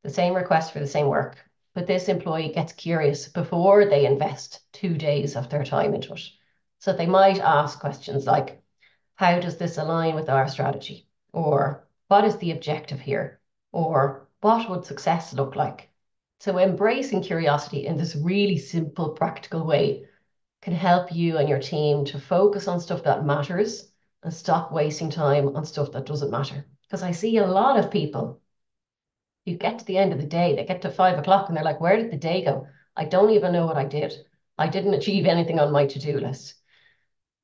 the 0.03 0.09
same 0.09 0.35
request 0.35 0.71
for 0.71 0.79
the 0.79 0.87
same 0.87 1.07
work, 1.07 1.37
but 1.73 1.87
this 1.87 2.07
employee 2.09 2.53
gets 2.53 2.73
curious 2.73 3.27
before 3.27 3.85
they 3.85 4.05
invest 4.05 4.61
two 4.71 4.97
days 4.97 5.35
of 5.35 5.49
their 5.49 5.63
time 5.63 5.95
into 5.95 6.13
it. 6.13 6.21
So 6.79 6.93
they 6.93 7.07
might 7.07 7.39
ask 7.39 7.79
questions 7.79 8.27
like, 8.27 8.61
how 9.15 9.39
does 9.39 9.57
this 9.57 9.77
align 9.77 10.15
with 10.15 10.29
our 10.29 10.47
strategy? 10.47 11.07
Or 11.33 11.87
what 12.07 12.23
is 12.23 12.37
the 12.37 12.51
objective 12.51 13.01
here? 13.01 13.41
Or 13.71 14.27
what 14.41 14.69
would 14.69 14.85
success 14.85 15.33
look 15.33 15.55
like? 15.55 15.89
So 16.39 16.57
embracing 16.59 17.23
curiosity 17.23 17.85
in 17.85 17.97
this 17.97 18.15
really 18.15 18.57
simple, 18.57 19.09
practical 19.09 19.65
way 19.65 20.05
can 20.61 20.73
help 20.73 21.13
you 21.13 21.37
and 21.37 21.49
your 21.49 21.59
team 21.59 22.05
to 22.05 22.19
focus 22.19 22.67
on 22.67 22.79
stuff 22.79 23.03
that 23.03 23.25
matters 23.25 23.91
and 24.23 24.33
stop 24.33 24.71
wasting 24.71 25.09
time 25.09 25.55
on 25.55 25.65
stuff 25.65 25.91
that 25.91 26.05
doesn't 26.05 26.31
matter. 26.31 26.65
Because 26.83 27.03
I 27.03 27.11
see 27.11 27.37
a 27.37 27.45
lot 27.47 27.77
of 27.77 27.91
people 27.91 28.39
you 29.45 29.57
get 29.57 29.79
to 29.79 29.85
the 29.85 29.97
end 29.97 30.13
of 30.13 30.19
the 30.19 30.27
day, 30.27 30.55
they 30.55 30.65
get 30.65 30.81
to 30.83 30.89
five 30.89 31.19
o'clock 31.19 31.47
and 31.47 31.57
they're 31.57 31.63
like, 31.63 31.81
where 31.81 31.97
did 31.97 32.11
the 32.11 32.17
day 32.17 32.45
go? 32.45 32.67
I 32.95 33.05
don't 33.05 33.31
even 33.31 33.51
know 33.51 33.65
what 33.65 33.77
I 33.77 33.85
did. 33.85 34.13
I 34.57 34.67
didn't 34.67 34.93
achieve 34.93 35.25
anything 35.25 35.59
on 35.59 35.71
my 35.71 35.85
to-do 35.85 36.19
list. 36.19 36.55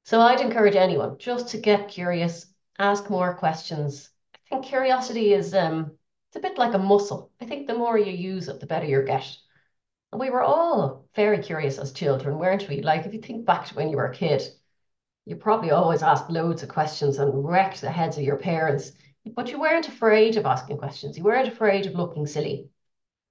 So 0.05 0.22
I'd 0.22 0.41
encourage 0.41 0.75
anyone 0.75 1.17
just 1.17 1.50
to 1.50 1.58
get 1.58 1.89
curious, 1.89 2.46
ask 2.80 3.10
more 3.10 3.36
questions. 3.36 4.10
I 4.34 4.38
think 4.50 4.66
curiosity 4.66 5.34
is 5.34 5.54
um 5.54 5.92
it's 6.30 6.38
a 6.38 6.40
bit 6.40 6.58
like 6.58 6.74
a 6.74 6.80
muscle. 6.80 7.32
I 7.42 7.46
think 7.46 7.68
the 7.68 7.78
more 7.78 7.98
you 7.98 8.12
use 8.12 8.48
it, 8.48 8.60
the 8.60 8.68
better 8.68 8.86
you 8.86 9.04
get. 9.04 9.38
And 10.12 10.20
we 10.20 10.30
were 10.30 10.44
all 10.44 11.06
very 11.16 11.40
curious 11.40 11.78
as 11.78 11.92
children, 11.92 12.40
weren't 12.40 12.68
we? 12.68 12.82
Like 12.82 13.06
if 13.06 13.14
you 13.14 13.22
think 13.22 13.46
back 13.46 13.66
to 13.68 13.76
when 13.76 13.90
you 13.90 13.98
were 13.98 14.08
a 14.08 14.16
kid, 14.16 14.42
you 15.26 15.36
probably 15.36 15.72
always 15.72 16.02
asked 16.02 16.30
loads 16.30 16.64
of 16.64 16.70
questions 16.70 17.20
and 17.20 17.48
wrecked 17.48 17.82
the 17.82 17.92
heads 17.92 18.18
of 18.18 18.24
your 18.24 18.38
parents 18.38 18.92
but 19.36 19.52
you 19.52 19.60
weren't 19.60 19.88
afraid 19.88 20.38
of 20.38 20.46
asking 20.46 20.78
questions. 20.78 21.18
You 21.18 21.24
weren't 21.24 21.48
afraid 21.48 21.86
of 21.86 21.94
looking 21.94 22.26
silly. 22.26 22.70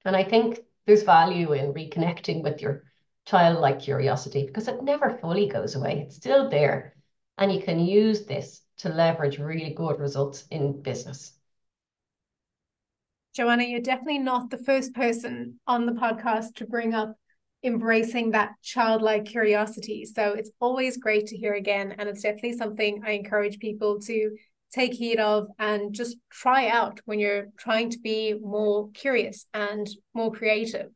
And 0.04 0.14
I 0.14 0.24
think 0.24 0.60
there's 0.86 1.02
value 1.02 1.52
in 1.52 1.72
reconnecting 1.72 2.42
with 2.42 2.62
your 2.62 2.84
childlike 3.26 3.80
curiosity 3.80 4.46
because 4.46 4.68
it 4.68 4.82
never 4.82 5.18
fully 5.18 5.48
goes 5.48 5.74
away. 5.74 6.00
It's 6.00 6.16
still 6.16 6.48
there. 6.48 6.94
And 7.36 7.52
you 7.52 7.60
can 7.60 7.78
use 7.78 8.26
this 8.26 8.62
to 8.78 8.88
leverage 8.88 9.38
really 9.38 9.74
good 9.74 9.98
results 9.98 10.46
in 10.50 10.80
business. 10.82 11.32
Joanna, 13.34 13.64
you're 13.64 13.80
definitely 13.80 14.18
not 14.18 14.50
the 14.50 14.58
first 14.58 14.94
person 14.94 15.60
on 15.66 15.86
the 15.86 15.92
podcast 15.92 16.54
to 16.56 16.66
bring 16.66 16.94
up 16.94 17.14
embracing 17.62 18.30
that 18.30 18.52
childlike 18.62 19.24
curiosity. 19.24 20.04
So 20.04 20.32
it's 20.32 20.50
always 20.60 20.96
great 20.96 21.26
to 21.26 21.36
hear 21.36 21.54
again. 21.54 21.94
And 21.98 22.08
it's 22.08 22.22
definitely 22.22 22.54
something 22.54 23.02
I 23.04 23.12
encourage 23.12 23.58
people 23.58 24.00
to 24.02 24.36
take 24.72 24.92
heed 24.92 25.18
of 25.18 25.48
and 25.58 25.94
just 25.94 26.16
try 26.30 26.68
out 26.68 27.00
when 27.04 27.18
you're 27.18 27.46
trying 27.58 27.90
to 27.90 27.98
be 27.98 28.34
more 28.34 28.90
curious 28.92 29.46
and 29.54 29.88
more 30.14 30.32
creative. 30.32 30.90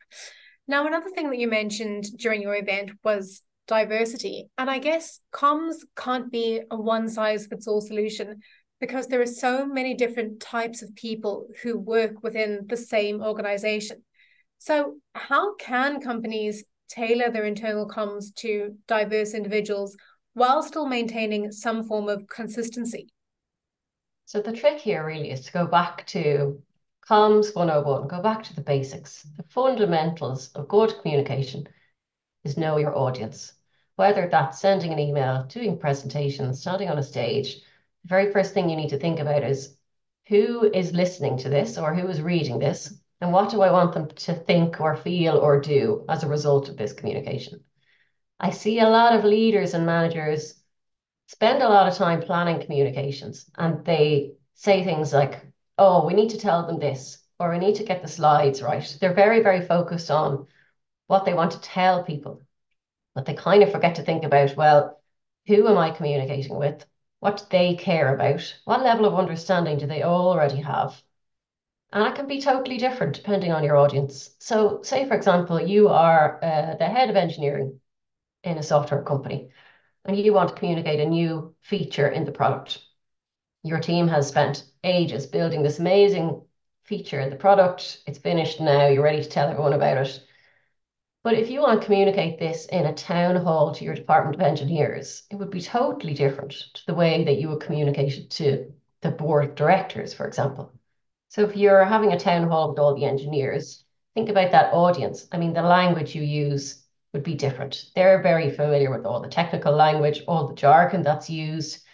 Now, 0.68 0.86
another 0.86 1.10
thing 1.10 1.30
that 1.30 1.38
you 1.38 1.48
mentioned 1.48 2.04
during 2.18 2.42
your 2.42 2.54
event 2.54 2.92
was 3.02 3.42
diversity. 3.72 4.50
And 4.58 4.68
I 4.68 4.78
guess 4.78 5.20
comms 5.32 5.76
can't 5.96 6.30
be 6.30 6.60
a 6.70 6.76
one 6.76 7.08
size 7.08 7.46
fits 7.46 7.66
all 7.66 7.80
solution 7.80 8.40
because 8.80 9.06
there 9.06 9.22
are 9.22 9.36
so 9.46 9.64
many 9.64 9.94
different 9.94 10.40
types 10.40 10.82
of 10.82 10.94
people 10.94 11.46
who 11.62 11.78
work 11.78 12.22
within 12.22 12.66
the 12.68 12.76
same 12.76 13.22
organization. 13.22 14.04
So, 14.58 14.96
how 15.14 15.54
can 15.54 16.00
companies 16.00 16.64
tailor 16.90 17.30
their 17.30 17.46
internal 17.46 17.88
comms 17.88 18.34
to 18.42 18.76
diverse 18.86 19.32
individuals 19.32 19.96
while 20.34 20.62
still 20.62 20.86
maintaining 20.86 21.50
some 21.50 21.84
form 21.84 22.08
of 22.08 22.26
consistency? 22.28 23.08
So 24.26 24.40
the 24.42 24.52
trick 24.52 24.80
here 24.80 25.04
really 25.06 25.30
is 25.30 25.44
to 25.46 25.52
go 25.52 25.66
back 25.66 26.06
to 26.08 26.60
comms 27.08 27.54
101, 27.54 28.08
go 28.08 28.20
back 28.22 28.42
to 28.44 28.54
the 28.54 28.60
basics. 28.60 29.22
The 29.36 29.44
fundamentals 29.44 30.50
of 30.54 30.68
good 30.68 30.94
communication 31.00 31.68
is 32.44 32.56
know 32.56 32.78
your 32.78 32.96
audience. 32.96 33.52
Whether 34.02 34.26
that's 34.26 34.58
sending 34.58 34.92
an 34.92 34.98
email, 34.98 35.44
doing 35.44 35.78
presentations, 35.78 36.60
standing 36.60 36.90
on 36.90 36.98
a 36.98 37.04
stage, 37.04 37.60
the 38.02 38.08
very 38.08 38.32
first 38.32 38.52
thing 38.52 38.68
you 38.68 38.74
need 38.74 38.88
to 38.88 38.98
think 38.98 39.20
about 39.20 39.44
is 39.44 39.76
who 40.26 40.68
is 40.74 40.92
listening 40.92 41.38
to 41.38 41.48
this 41.48 41.78
or 41.78 41.94
who 41.94 42.08
is 42.08 42.20
reading 42.20 42.58
this 42.58 42.92
and 43.20 43.32
what 43.32 43.50
do 43.50 43.62
I 43.62 43.70
want 43.70 43.94
them 43.94 44.08
to 44.08 44.34
think 44.34 44.80
or 44.80 44.96
feel 44.96 45.38
or 45.38 45.60
do 45.60 46.04
as 46.08 46.24
a 46.24 46.28
result 46.28 46.68
of 46.68 46.76
this 46.76 46.92
communication. 46.92 47.62
I 48.40 48.50
see 48.50 48.80
a 48.80 48.88
lot 48.88 49.14
of 49.14 49.24
leaders 49.24 49.72
and 49.72 49.86
managers 49.86 50.60
spend 51.28 51.62
a 51.62 51.68
lot 51.68 51.86
of 51.86 51.94
time 51.94 52.22
planning 52.22 52.60
communications 52.60 53.48
and 53.56 53.84
they 53.84 54.32
say 54.54 54.82
things 54.82 55.12
like, 55.12 55.46
oh, 55.78 56.04
we 56.04 56.14
need 56.14 56.30
to 56.30 56.38
tell 56.38 56.66
them 56.66 56.80
this, 56.80 57.18
or 57.38 57.52
we 57.52 57.58
need 57.58 57.76
to 57.76 57.84
get 57.84 58.02
the 58.02 58.08
slides 58.08 58.62
right. 58.62 58.98
They're 59.00 59.14
very, 59.14 59.44
very 59.44 59.64
focused 59.64 60.10
on 60.10 60.48
what 61.06 61.24
they 61.24 61.34
want 61.34 61.52
to 61.52 61.60
tell 61.60 62.02
people, 62.02 62.40
but 63.14 63.26
they 63.26 63.34
kind 63.34 63.62
of 63.62 63.72
forget 63.72 63.96
to 63.96 64.02
think 64.02 64.24
about, 64.24 64.56
well, 64.56 65.00
who 65.46 65.68
am 65.68 65.78
I 65.78 65.90
communicating 65.90 66.56
with? 66.56 66.84
What 67.20 67.38
do 67.38 67.44
they 67.50 67.74
care 67.76 68.14
about? 68.14 68.54
What 68.64 68.82
level 68.82 69.06
of 69.06 69.14
understanding 69.14 69.78
do 69.78 69.86
they 69.86 70.02
already 70.02 70.60
have? 70.62 71.00
And 71.92 72.02
that 72.04 72.16
can 72.16 72.26
be 72.26 72.40
totally 72.40 72.78
different 72.78 73.14
depending 73.16 73.52
on 73.52 73.64
your 73.64 73.76
audience. 73.76 74.30
So, 74.38 74.82
say, 74.82 75.06
for 75.06 75.14
example, 75.14 75.60
you 75.60 75.88
are 75.88 76.38
uh, 76.42 76.74
the 76.76 76.86
head 76.86 77.10
of 77.10 77.16
engineering 77.16 77.80
in 78.44 78.58
a 78.58 78.62
software 78.62 79.02
company 79.02 79.50
and 80.04 80.16
you 80.16 80.32
want 80.32 80.50
to 80.50 80.54
communicate 80.54 81.00
a 81.00 81.06
new 81.08 81.54
feature 81.60 82.08
in 82.08 82.24
the 82.24 82.32
product. 82.32 82.80
Your 83.62 83.78
team 83.80 84.08
has 84.08 84.28
spent 84.28 84.64
ages 84.84 85.26
building 85.26 85.62
this 85.62 85.78
amazing 85.78 86.42
feature 86.84 87.20
in 87.20 87.30
the 87.30 87.36
product. 87.36 88.02
It's 88.06 88.18
finished 88.18 88.60
now. 88.60 88.88
You're 88.88 89.04
ready 89.04 89.22
to 89.22 89.28
tell 89.28 89.48
everyone 89.48 89.72
about 89.74 89.98
it. 89.98 90.20
But 91.24 91.34
if 91.34 91.50
you 91.50 91.60
want 91.60 91.80
to 91.80 91.86
communicate 91.86 92.40
this 92.40 92.66
in 92.66 92.84
a 92.84 92.94
town 92.94 93.36
hall 93.36 93.72
to 93.74 93.84
your 93.84 93.94
department 93.94 94.34
of 94.34 94.40
engineers, 94.40 95.22
it 95.30 95.36
would 95.36 95.50
be 95.50 95.60
totally 95.60 96.14
different 96.14 96.50
to 96.50 96.86
the 96.86 96.94
way 96.94 97.22
that 97.24 97.38
you 97.40 97.48
would 97.48 97.60
communicate 97.60 98.14
it 98.14 98.30
to 98.30 98.72
the 99.02 99.12
board 99.12 99.44
of 99.44 99.54
directors, 99.54 100.12
for 100.12 100.26
example. 100.26 100.72
So 101.28 101.42
if 101.42 101.56
you're 101.56 101.84
having 101.84 102.12
a 102.12 102.18
town 102.18 102.48
hall 102.48 102.70
with 102.70 102.80
all 102.80 102.96
the 102.96 103.04
engineers, 103.04 103.84
think 104.14 104.30
about 104.30 104.50
that 104.50 104.74
audience. 104.74 105.28
I 105.30 105.38
mean, 105.38 105.52
the 105.52 105.62
language 105.62 106.14
you 106.14 106.22
use 106.22 106.84
would 107.12 107.22
be 107.22 107.34
different. 107.34 107.84
They're 107.94 108.20
very 108.20 108.50
familiar 108.50 108.90
with 108.90 109.06
all 109.06 109.20
the 109.20 109.28
technical 109.28 109.72
language, 109.72 110.22
all 110.26 110.48
the 110.48 110.54
jargon 110.54 111.02
that's 111.02 111.30
used, 111.30 111.84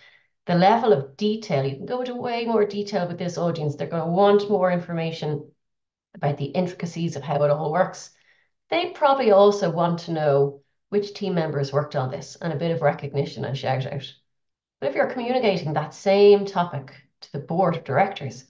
the 0.46 0.54
level 0.54 0.94
of 0.94 1.18
detail. 1.18 1.66
You 1.66 1.76
can 1.76 1.86
go 1.86 2.00
into 2.00 2.14
way 2.14 2.46
more 2.46 2.64
detail 2.64 3.06
with 3.06 3.18
this 3.18 3.36
audience. 3.36 3.76
They're 3.76 3.88
going 3.88 4.04
to 4.04 4.10
want 4.10 4.48
more 4.48 4.72
information 4.72 5.50
about 6.14 6.38
the 6.38 6.46
intricacies 6.46 7.14
of 7.14 7.22
how 7.22 7.42
it 7.42 7.50
all 7.50 7.70
works. 7.70 8.10
They 8.70 8.90
probably 8.90 9.30
also 9.30 9.70
want 9.70 10.00
to 10.00 10.12
know 10.12 10.62
which 10.90 11.14
team 11.14 11.34
members 11.34 11.72
worked 11.72 11.96
on 11.96 12.10
this 12.10 12.36
and 12.36 12.52
a 12.52 12.56
bit 12.56 12.70
of 12.70 12.82
recognition 12.82 13.44
and 13.44 13.56
shout 13.56 13.86
out. 13.86 14.14
But 14.80 14.90
if 14.90 14.94
you're 14.94 15.10
communicating 15.10 15.72
that 15.72 15.94
same 15.94 16.46
topic 16.46 16.94
to 17.20 17.32
the 17.32 17.38
board 17.40 17.76
of 17.76 17.84
directors, 17.84 18.44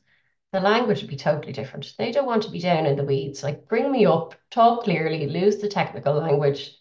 the 0.53 0.61
language 0.61 1.01
would 1.03 1.11
be 1.11 1.17
totally 1.17 1.53
different. 1.53 1.95
They 1.99 2.11
don't 2.11 2.27
want 2.27 2.43
to 2.45 2.51
be 2.51 2.61
down 2.61 2.87
in 2.87 2.97
the 2.97 3.05
weeds. 3.05 3.43
Like, 3.43 3.69
bring 3.69 3.91
me 3.93 4.07
up, 4.07 4.35
talk 4.51 4.85
clearly, 4.85 5.27
lose 5.27 5.59
the 5.59 5.69
technical 5.69 6.15
language, 6.15 6.77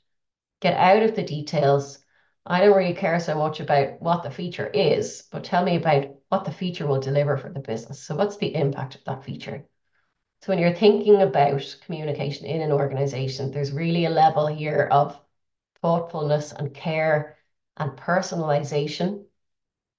get 0.61 0.75
out 0.75 1.03
of 1.03 1.15
the 1.15 1.23
details. 1.23 1.99
I 2.45 2.61
don't 2.61 2.75
really 2.75 2.93
care 2.93 3.19
so 3.19 3.35
much 3.35 3.59
about 3.59 4.01
what 4.01 4.23
the 4.23 4.31
feature 4.31 4.67
is, 4.67 5.23
but 5.31 5.43
tell 5.43 5.63
me 5.63 5.75
about 5.75 6.15
what 6.29 6.45
the 6.45 6.51
feature 6.51 6.87
will 6.87 7.01
deliver 7.01 7.37
for 7.37 7.49
the 7.49 7.59
business. 7.59 8.01
So, 8.01 8.15
what's 8.15 8.37
the 8.37 8.55
impact 8.55 8.95
of 8.95 9.03
that 9.05 9.23
feature? 9.23 9.65
So, 10.47 10.53
when 10.53 10.59
you're 10.59 10.71
thinking 10.71 11.21
about 11.21 11.77
communication 11.83 12.45
in 12.45 12.61
an 12.61 12.71
organization, 12.71 13.51
there's 13.51 13.73
really 13.73 14.05
a 14.05 14.09
level 14.09 14.47
here 14.47 14.87
of 14.89 15.19
thoughtfulness 15.81 16.53
and 16.53 16.73
care 16.73 17.35
and 17.75 17.91
personalization. 17.97 19.25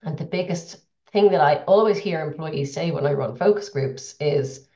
And 0.00 0.16
the 0.16 0.24
biggest 0.24 0.78
thing 1.12 1.32
that 1.32 1.42
I 1.42 1.64
always 1.64 1.98
hear 1.98 2.22
employees 2.22 2.72
say 2.72 2.90
when 2.92 3.04
I 3.04 3.12
run 3.12 3.36
focus 3.36 3.68
groups 3.68 4.14
is 4.20 4.66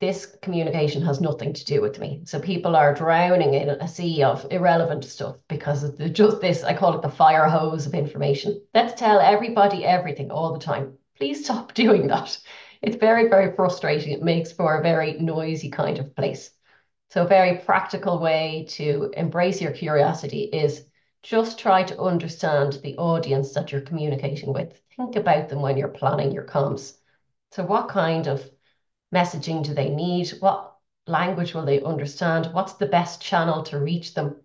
this 0.00 0.24
communication 0.40 1.02
has 1.02 1.20
nothing 1.20 1.52
to 1.52 1.64
do 1.66 1.82
with 1.82 1.98
me. 1.98 2.22
So 2.24 2.40
people 2.40 2.74
are 2.74 2.94
drowning 2.94 3.52
in 3.52 3.68
a 3.68 3.86
sea 3.86 4.22
of 4.22 4.46
irrelevant 4.50 5.04
stuff 5.04 5.36
because 5.48 5.98
just 6.12 6.40
this, 6.40 6.64
I 6.64 6.72
call 6.72 6.94
it 6.94 7.02
the 7.02 7.10
fire 7.10 7.46
hose 7.46 7.86
of 7.86 7.92
information. 7.92 8.62
Let's 8.72 8.98
tell 8.98 9.20
everybody 9.20 9.84
everything 9.84 10.30
all 10.30 10.54
the 10.54 10.64
time. 10.64 10.96
Please 11.18 11.44
stop 11.44 11.74
doing 11.74 12.06
that. 12.06 12.38
It's 12.82 12.96
very, 12.96 13.28
very 13.28 13.54
frustrating. 13.54 14.12
It 14.12 14.22
makes 14.22 14.52
for 14.52 14.76
a 14.76 14.82
very 14.82 15.14
noisy 15.14 15.70
kind 15.70 15.98
of 15.98 16.14
place. 16.16 16.50
So 17.10 17.24
a 17.24 17.28
very 17.28 17.58
practical 17.58 18.18
way 18.18 18.66
to 18.70 19.12
embrace 19.16 19.60
your 19.60 19.72
curiosity 19.72 20.42
is 20.44 20.84
just 21.22 21.58
try 21.58 21.84
to 21.84 22.00
understand 22.00 22.80
the 22.82 22.96
audience 22.96 23.52
that 23.54 23.70
you're 23.70 23.82
communicating 23.82 24.52
with. 24.52 24.80
Think 24.96 25.16
about 25.16 25.48
them 25.48 25.62
when 25.62 25.76
you're 25.76 25.88
planning 25.88 26.32
your 26.32 26.44
comms. 26.44 26.96
So 27.52 27.64
what 27.64 27.88
kind 27.88 28.26
of 28.26 28.50
messaging 29.14 29.62
do 29.62 29.74
they 29.74 29.90
need? 29.90 30.30
What 30.40 30.74
language 31.06 31.54
will 31.54 31.64
they 31.64 31.82
understand? 31.82 32.46
What's 32.52 32.74
the 32.74 32.86
best 32.86 33.20
channel 33.20 33.62
to 33.64 33.78
reach 33.78 34.14
them? 34.14 34.36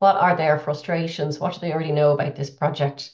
What 0.00 0.16
are 0.16 0.36
their 0.36 0.58
frustrations? 0.58 1.38
What 1.38 1.54
do 1.54 1.60
they 1.60 1.72
already 1.72 1.92
know 1.92 2.12
about 2.12 2.34
this 2.34 2.50
project? 2.50 3.12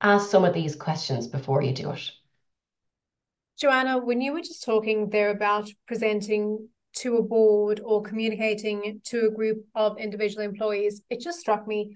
Ask 0.00 0.30
some 0.30 0.44
of 0.44 0.54
these 0.54 0.76
questions 0.76 1.26
before 1.26 1.62
you 1.62 1.72
do 1.72 1.90
it. 1.90 2.10
Joanna, 3.60 3.98
when 3.98 4.22
you 4.22 4.32
were 4.32 4.40
just 4.40 4.64
talking 4.64 5.10
there 5.10 5.28
about 5.28 5.68
presenting 5.86 6.66
to 6.94 7.18
a 7.18 7.22
board 7.22 7.82
or 7.84 8.02
communicating 8.02 9.02
to 9.04 9.26
a 9.26 9.30
group 9.30 9.58
of 9.74 9.98
individual 9.98 10.42
employees, 10.42 11.02
it 11.10 11.20
just 11.20 11.40
struck 11.40 11.68
me. 11.68 11.94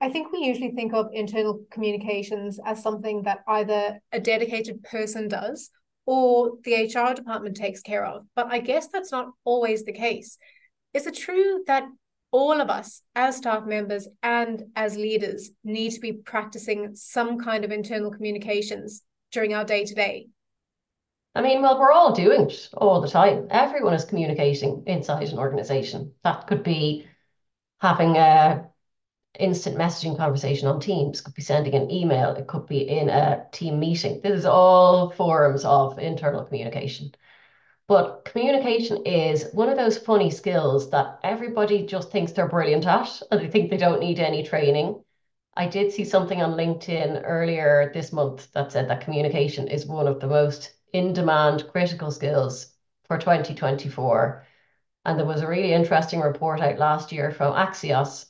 I 0.00 0.08
think 0.08 0.32
we 0.32 0.46
usually 0.46 0.70
think 0.70 0.94
of 0.94 1.10
internal 1.12 1.60
communications 1.70 2.58
as 2.64 2.82
something 2.82 3.24
that 3.24 3.40
either 3.46 4.00
a 4.10 4.20
dedicated 4.20 4.82
person 4.84 5.28
does 5.28 5.68
or 6.06 6.52
the 6.64 6.74
HR 6.74 7.12
department 7.12 7.58
takes 7.58 7.82
care 7.82 8.06
of. 8.06 8.24
But 8.34 8.46
I 8.46 8.60
guess 8.60 8.88
that's 8.88 9.12
not 9.12 9.32
always 9.44 9.84
the 9.84 9.92
case. 9.92 10.38
Is 10.94 11.06
it 11.06 11.14
true 11.14 11.62
that 11.66 11.84
all 12.30 12.58
of 12.58 12.70
us 12.70 13.02
as 13.14 13.36
staff 13.36 13.66
members 13.66 14.08
and 14.22 14.62
as 14.74 14.96
leaders 14.96 15.50
need 15.62 15.90
to 15.90 16.00
be 16.00 16.14
practicing 16.14 16.94
some 16.94 17.38
kind 17.38 17.66
of 17.66 17.70
internal 17.70 18.10
communications 18.10 19.02
during 19.30 19.52
our 19.52 19.66
day 19.66 19.84
to 19.84 19.94
day? 19.94 20.28
I 21.34 21.42
mean, 21.42 21.62
well, 21.62 21.78
we're 21.78 21.92
all 21.92 22.12
doing 22.12 22.42
it 22.50 22.68
all 22.74 23.00
the 23.00 23.08
time. 23.08 23.48
Everyone 23.50 23.94
is 23.94 24.04
communicating 24.04 24.84
inside 24.86 25.28
an 25.30 25.38
organization. 25.38 26.14
That 26.24 26.46
could 26.46 26.62
be 26.62 27.06
having 27.80 28.16
a 28.16 28.70
instant 29.38 29.76
messaging 29.76 30.16
conversation 30.16 30.68
on 30.68 30.80
Teams, 30.80 31.20
could 31.20 31.34
be 31.34 31.42
sending 31.42 31.74
an 31.74 31.90
email, 31.90 32.30
it 32.32 32.46
could 32.46 32.66
be 32.66 32.88
in 32.88 33.08
a 33.08 33.46
team 33.52 33.80
meeting. 33.80 34.20
This 34.22 34.40
is 34.40 34.46
all 34.46 35.10
forms 35.10 35.64
of 35.64 35.98
internal 35.98 36.44
communication. 36.44 37.12
But 37.88 38.24
communication 38.24 39.04
is 39.06 39.50
one 39.52 39.68
of 39.68 39.76
those 39.76 39.98
funny 39.98 40.30
skills 40.30 40.90
that 40.90 41.18
everybody 41.24 41.86
just 41.86 42.10
thinks 42.10 42.32
they're 42.32 42.48
brilliant 42.48 42.86
at 42.86 43.22
and 43.30 43.40
they 43.40 43.48
think 43.48 43.70
they 43.70 43.76
don't 43.78 44.00
need 44.00 44.20
any 44.20 44.42
training. 44.42 45.02
I 45.56 45.66
did 45.66 45.92
see 45.92 46.04
something 46.04 46.42
on 46.42 46.56
LinkedIn 46.56 47.22
earlier 47.24 47.90
this 47.94 48.12
month 48.12 48.52
that 48.52 48.72
said 48.72 48.88
that 48.88 49.02
communication 49.02 49.68
is 49.68 49.86
one 49.86 50.06
of 50.06 50.20
the 50.20 50.26
most 50.26 50.72
in 50.92 51.12
demand 51.12 51.68
critical 51.70 52.10
skills 52.10 52.72
for 53.04 53.18
2024. 53.18 54.46
And 55.04 55.18
there 55.18 55.26
was 55.26 55.42
a 55.42 55.48
really 55.48 55.72
interesting 55.72 56.20
report 56.20 56.60
out 56.60 56.78
last 56.78 57.12
year 57.12 57.30
from 57.32 57.54
Axios 57.54 58.26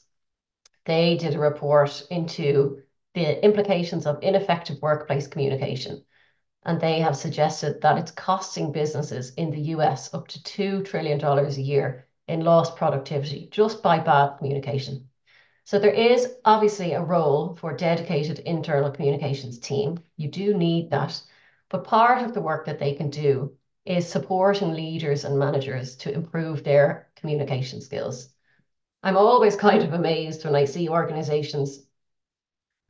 they 0.85 1.16
did 1.16 1.35
a 1.35 1.38
report 1.38 2.04
into 2.11 2.83
the 3.14 3.45
implications 3.45 4.07
of 4.07 4.19
ineffective 4.23 4.81
workplace 4.83 5.26
communication. 5.26 6.04
And 6.64 6.81
they 6.81 7.00
have 7.00 7.16
suggested 7.16 7.81
that 7.83 7.99
it's 7.99 8.11
costing 8.11 8.73
businesses 8.73 9.35
in 9.35 9.50
the 9.50 9.61
US 9.76 10.12
up 10.14 10.28
to 10.28 10.38
$2 10.40 10.85
trillion 10.85 11.23
a 11.23 11.50
year 11.50 12.09
in 12.28 12.42
lost 12.42 12.76
productivity 12.76 13.49
just 13.50 13.83
by 13.83 13.99
bad 13.99 14.38
communication. 14.38 15.09
So 15.64 15.78
there 15.78 15.92
is 15.92 16.35
obviously 16.45 16.92
a 16.92 17.02
role 17.02 17.54
for 17.54 17.73
a 17.73 17.76
dedicated 17.76 18.40
internal 18.40 18.90
communications 18.90 19.59
team. 19.59 20.00
You 20.16 20.28
do 20.28 20.54
need 20.54 20.90
that. 20.90 21.21
But 21.73 21.85
part 21.85 22.23
of 22.23 22.35
the 22.35 22.43
work 22.43 22.67
that 22.67 22.79
they 22.79 22.93
can 22.93 23.09
do 23.09 23.57
is 23.87 24.07
supporting 24.07 24.75
leaders 24.75 25.25
and 25.25 25.38
managers 25.38 25.97
to 25.97 26.12
improve 26.12 26.62
their 26.62 27.09
communication 27.17 27.81
skills. 27.81 28.29
I'm 29.02 29.17
always 29.17 29.56
kind 29.56 29.82
of 29.82 29.95
amazed 29.95 30.45
when 30.45 30.54
I 30.54 30.67
see 30.67 30.91
organizations 30.91 31.80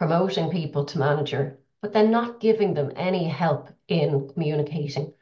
promoting 0.01 0.51
people 0.51 0.85
to 0.87 0.99
manager, 0.99 1.61
but 1.81 1.93
then 1.93 2.11
not 2.11 2.41
giving 2.41 2.75
them 2.75 2.91
any 2.97 3.29
help 3.29 3.69
in 3.87 4.29
communicating 4.35 5.15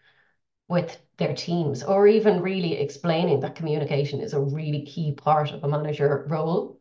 with 0.66 0.98
their 1.18 1.34
teams 1.34 1.82
or 1.82 2.06
even 2.06 2.40
really 2.40 2.78
explaining 2.78 3.40
that 3.40 3.56
communication 3.56 4.22
is 4.22 4.32
a 4.32 4.40
really 4.40 4.86
key 4.86 5.12
part 5.12 5.52
of 5.52 5.62
a 5.62 5.68
manager 5.68 6.24
role. 6.30 6.80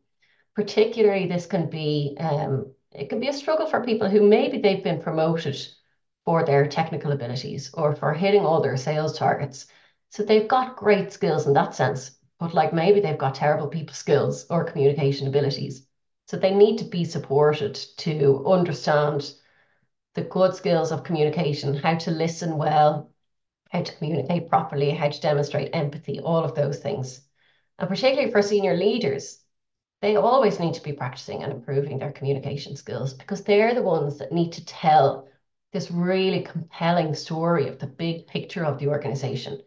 Particularly, 0.55 1.27
this 1.27 1.45
can 1.45 1.69
be 1.69 2.15
um, 2.21 2.73
it 2.93 3.09
can 3.09 3.19
be 3.19 3.27
a 3.27 3.33
struggle 3.33 3.67
for 3.67 3.83
people 3.83 4.09
who 4.09 4.21
maybe 4.21 4.59
they've 4.59 4.83
been 4.83 5.01
promoted 5.01 5.57
for 6.29 6.45
their 6.45 6.67
technical 6.67 7.11
abilities 7.11 7.71
or 7.73 7.95
for 7.95 8.13
hitting 8.13 8.45
all 8.45 8.61
their 8.61 8.77
sales 8.77 9.17
targets. 9.17 9.65
So 10.11 10.21
they've 10.21 10.47
got 10.47 10.75
great 10.75 11.11
skills 11.11 11.47
in 11.47 11.53
that 11.53 11.73
sense, 11.73 12.11
but 12.39 12.53
like 12.53 12.71
maybe 12.71 12.99
they've 12.99 13.17
got 13.17 13.33
terrible 13.33 13.67
people 13.67 13.95
skills 13.95 14.45
or 14.47 14.63
communication 14.63 15.27
abilities. 15.27 15.87
So 16.27 16.37
they 16.37 16.53
need 16.53 16.77
to 16.77 16.85
be 16.85 17.03
supported 17.03 17.73
to 18.05 18.45
understand 18.45 19.33
the 20.13 20.21
good 20.21 20.53
skills 20.53 20.91
of 20.91 21.03
communication, 21.03 21.73
how 21.73 21.95
to 21.95 22.11
listen 22.11 22.59
well, 22.59 23.11
how 23.71 23.81
to 23.81 23.95
communicate 23.95 24.49
properly, 24.49 24.91
how 24.91 25.09
to 25.09 25.21
demonstrate 25.21 25.73
empathy, 25.73 26.19
all 26.19 26.43
of 26.43 26.53
those 26.53 26.77
things. 26.77 27.21
And 27.79 27.89
particularly 27.89 28.31
for 28.31 28.43
senior 28.43 28.77
leaders, 28.77 29.39
they 30.03 30.15
always 30.15 30.59
need 30.59 30.75
to 30.75 30.83
be 30.83 30.93
practicing 30.93 31.41
and 31.41 31.51
improving 31.51 31.97
their 31.97 32.11
communication 32.11 32.75
skills 32.75 33.15
because 33.15 33.43
they're 33.43 33.73
the 33.73 33.81
ones 33.81 34.19
that 34.19 34.31
need 34.31 34.51
to 34.51 34.65
tell 34.65 35.25
this 35.71 35.91
really 35.91 36.41
compelling 36.41 37.13
story 37.13 37.67
of 37.67 37.79
the 37.79 37.87
big 37.87 38.27
picture 38.27 38.65
of 38.65 38.79
the 38.79 38.87
organization 38.87 39.61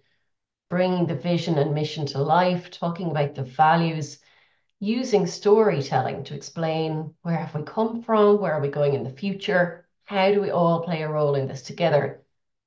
bringing 0.72 1.04
the 1.06 1.14
vision 1.14 1.58
and 1.58 1.74
mission 1.74 2.06
to 2.06 2.18
life, 2.18 2.70
talking 2.70 3.10
about 3.10 3.34
the 3.34 3.42
values, 3.42 4.18
using 4.80 5.26
storytelling 5.26 6.24
to 6.24 6.34
explain 6.34 7.12
where 7.20 7.36
have 7.36 7.54
we 7.54 7.62
come 7.62 8.02
from, 8.02 8.40
where 8.40 8.54
are 8.54 8.60
we 8.62 8.68
going 8.68 8.94
in 8.94 9.04
the 9.04 9.10
future, 9.10 9.86
how 10.04 10.32
do 10.32 10.40
we 10.40 10.50
all 10.50 10.80
play 10.80 11.02
a 11.02 11.08
role 11.10 11.34
in 11.34 11.46
this 11.46 11.60
together. 11.60 12.22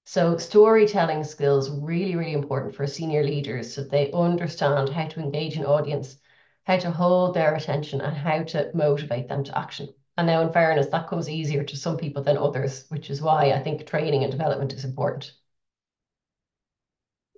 So 0.06 0.38
storytelling 0.38 1.24
skills 1.24 1.72
really, 1.72 2.16
really 2.16 2.34
important 2.34 2.76
for 2.76 2.86
senior 2.86 3.24
leaders 3.24 3.74
so 3.74 3.84
they 3.84 4.12
understand 4.12 4.90
how 4.90 5.08
to 5.08 5.20
engage 5.20 5.58
an 5.58 5.66
audience, 5.66 6.18
how 6.66 6.78
to 6.78 6.92
hold 6.92 7.34
their 7.34 7.56
attention 7.56 8.02
and 8.02 8.16
how 8.16 8.44
to 8.44 8.70
motivate 8.76 9.28
them 9.28 9.44
to 9.46 9.58
action. 9.58 9.90
And 10.18 10.28
now 10.28 10.42
in 10.42 10.54
fairness, 10.54 10.88
that 10.88 11.08
comes 11.08 11.30
easier 11.30 11.64
to 11.64 11.78
some 11.78 11.98
people 11.98 12.24
than 12.24 12.38
others, 12.38 12.86
which 12.90 13.10
is 13.10 13.22
why 13.22 13.52
I 13.52 13.62
think 13.62 13.86
training 13.86 14.24
and 14.24 14.32
development 14.32 14.74
is 14.74 14.86
important. 14.86 15.34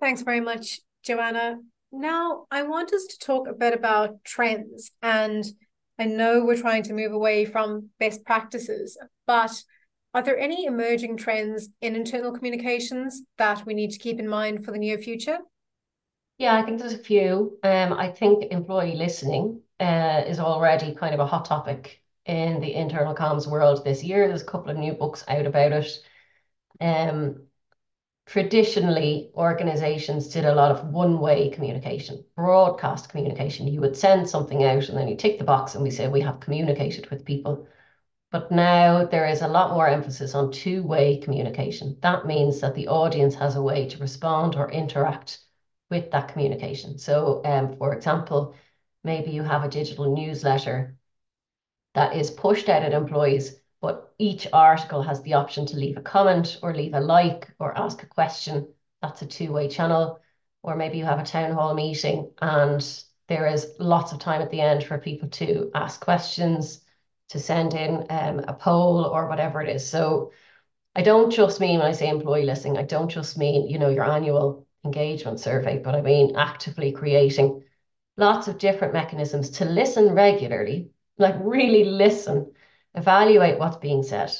Thanks 0.00 0.22
very 0.22 0.40
much, 0.40 0.80
Joanna. 1.02 1.58
Now, 1.90 2.46
I 2.50 2.62
want 2.62 2.92
us 2.92 3.06
to 3.06 3.18
talk 3.18 3.48
a 3.48 3.52
bit 3.52 3.74
about 3.74 4.22
trends. 4.22 4.92
And 5.02 5.44
I 5.98 6.04
know 6.04 6.44
we're 6.44 6.56
trying 6.56 6.84
to 6.84 6.92
move 6.92 7.12
away 7.12 7.44
from 7.44 7.90
best 7.98 8.24
practices, 8.24 8.96
but 9.26 9.64
are 10.14 10.22
there 10.22 10.38
any 10.38 10.64
emerging 10.64 11.16
trends 11.16 11.70
in 11.80 11.96
internal 11.96 12.32
communications 12.32 13.22
that 13.38 13.66
we 13.66 13.74
need 13.74 13.90
to 13.90 13.98
keep 13.98 14.20
in 14.20 14.28
mind 14.28 14.64
for 14.64 14.70
the 14.70 14.78
near 14.78 14.98
future? 14.98 15.38
Yeah, 16.38 16.54
I 16.54 16.62
think 16.62 16.78
there's 16.78 16.94
a 16.94 16.98
few. 16.98 17.58
Um, 17.64 17.92
I 17.92 18.10
think 18.10 18.52
employee 18.52 18.94
listening 18.94 19.62
uh, 19.80 20.22
is 20.26 20.38
already 20.38 20.94
kind 20.94 21.14
of 21.14 21.20
a 21.20 21.26
hot 21.26 21.44
topic 21.44 22.02
in 22.28 22.60
the 22.60 22.74
internal 22.74 23.14
comms 23.14 23.48
world 23.48 23.84
this 23.84 24.04
year. 24.04 24.28
There's 24.28 24.42
a 24.42 24.46
couple 24.46 24.70
of 24.70 24.76
new 24.76 24.92
books 24.92 25.24
out 25.26 25.46
about 25.46 25.72
it. 25.72 25.98
Um, 26.80 27.46
traditionally 28.26 29.30
organizations 29.34 30.28
did 30.28 30.44
a 30.44 30.54
lot 30.54 30.70
of 30.70 30.84
one-way 30.88 31.48
communication, 31.48 32.22
broadcast 32.36 33.08
communication. 33.08 33.66
You 33.66 33.80
would 33.80 33.96
send 33.96 34.28
something 34.28 34.62
out 34.62 34.90
and 34.90 34.98
then 34.98 35.08
you 35.08 35.16
tick 35.16 35.38
the 35.38 35.44
box 35.44 35.74
and 35.74 35.82
we 35.82 35.90
say 35.90 36.06
we 36.06 36.20
have 36.20 36.38
communicated 36.38 37.10
with 37.10 37.24
people. 37.24 37.66
But 38.30 38.52
now 38.52 39.06
there 39.06 39.26
is 39.26 39.40
a 39.40 39.48
lot 39.48 39.72
more 39.72 39.88
emphasis 39.88 40.34
on 40.34 40.52
two-way 40.52 41.16
communication. 41.16 41.96
That 42.02 42.26
means 42.26 42.60
that 42.60 42.74
the 42.74 42.88
audience 42.88 43.34
has 43.36 43.56
a 43.56 43.62
way 43.62 43.88
to 43.88 43.98
respond 43.98 44.54
or 44.54 44.70
interact 44.70 45.38
with 45.90 46.10
that 46.10 46.28
communication. 46.28 46.98
So, 46.98 47.40
um, 47.46 47.78
for 47.78 47.94
example, 47.94 48.54
maybe 49.02 49.30
you 49.30 49.42
have 49.42 49.64
a 49.64 49.68
digital 49.68 50.14
newsletter 50.14 50.98
that 51.94 52.14
is 52.16 52.30
pushed 52.30 52.68
out 52.68 52.82
at 52.82 52.92
employees 52.92 53.58
but 53.80 54.12
each 54.18 54.48
article 54.52 55.02
has 55.02 55.22
the 55.22 55.34
option 55.34 55.66
to 55.66 55.76
leave 55.76 55.96
a 55.96 56.02
comment 56.02 56.58
or 56.62 56.74
leave 56.74 56.94
a 56.94 57.00
like 57.00 57.48
or 57.58 57.76
ask 57.78 58.02
a 58.02 58.06
question. 58.06 58.68
That's 59.02 59.22
a 59.22 59.26
two-way 59.26 59.68
channel. 59.68 60.20
Or 60.62 60.74
maybe 60.74 60.98
you 60.98 61.04
have 61.04 61.20
a 61.20 61.24
town 61.24 61.52
hall 61.52 61.74
meeting 61.74 62.32
and 62.40 62.84
there 63.28 63.46
is 63.46 63.74
lots 63.78 64.12
of 64.12 64.18
time 64.18 64.42
at 64.42 64.50
the 64.50 64.60
end 64.60 64.82
for 64.82 64.98
people 64.98 65.28
to 65.28 65.70
ask 65.74 66.00
questions, 66.00 66.80
to 67.28 67.38
send 67.38 67.74
in 67.74 68.06
um, 68.10 68.40
a 68.40 68.54
poll 68.54 69.04
or 69.04 69.28
whatever 69.28 69.62
it 69.62 69.68
is. 69.68 69.88
So 69.88 70.32
I 70.96 71.02
don't 71.02 71.30
just 71.30 71.60
mean 71.60 71.78
when 71.78 71.86
I 71.86 71.92
say 71.92 72.08
employee 72.08 72.44
listening, 72.44 72.78
I 72.78 72.82
don't 72.82 73.08
just 73.08 73.38
mean, 73.38 73.68
you 73.68 73.78
know, 73.78 73.90
your 73.90 74.04
annual 74.04 74.66
engagement 74.84 75.38
survey, 75.38 75.78
but 75.78 75.94
I 75.94 76.00
mean 76.00 76.34
actively 76.34 76.90
creating 76.90 77.62
lots 78.16 78.48
of 78.48 78.58
different 78.58 78.94
mechanisms 78.94 79.50
to 79.50 79.64
listen 79.64 80.14
regularly, 80.14 80.90
like 81.18 81.36
really 81.40 81.84
listen 81.84 82.52
evaluate 82.94 83.58
what's 83.58 83.76
being 83.76 84.02
said, 84.02 84.32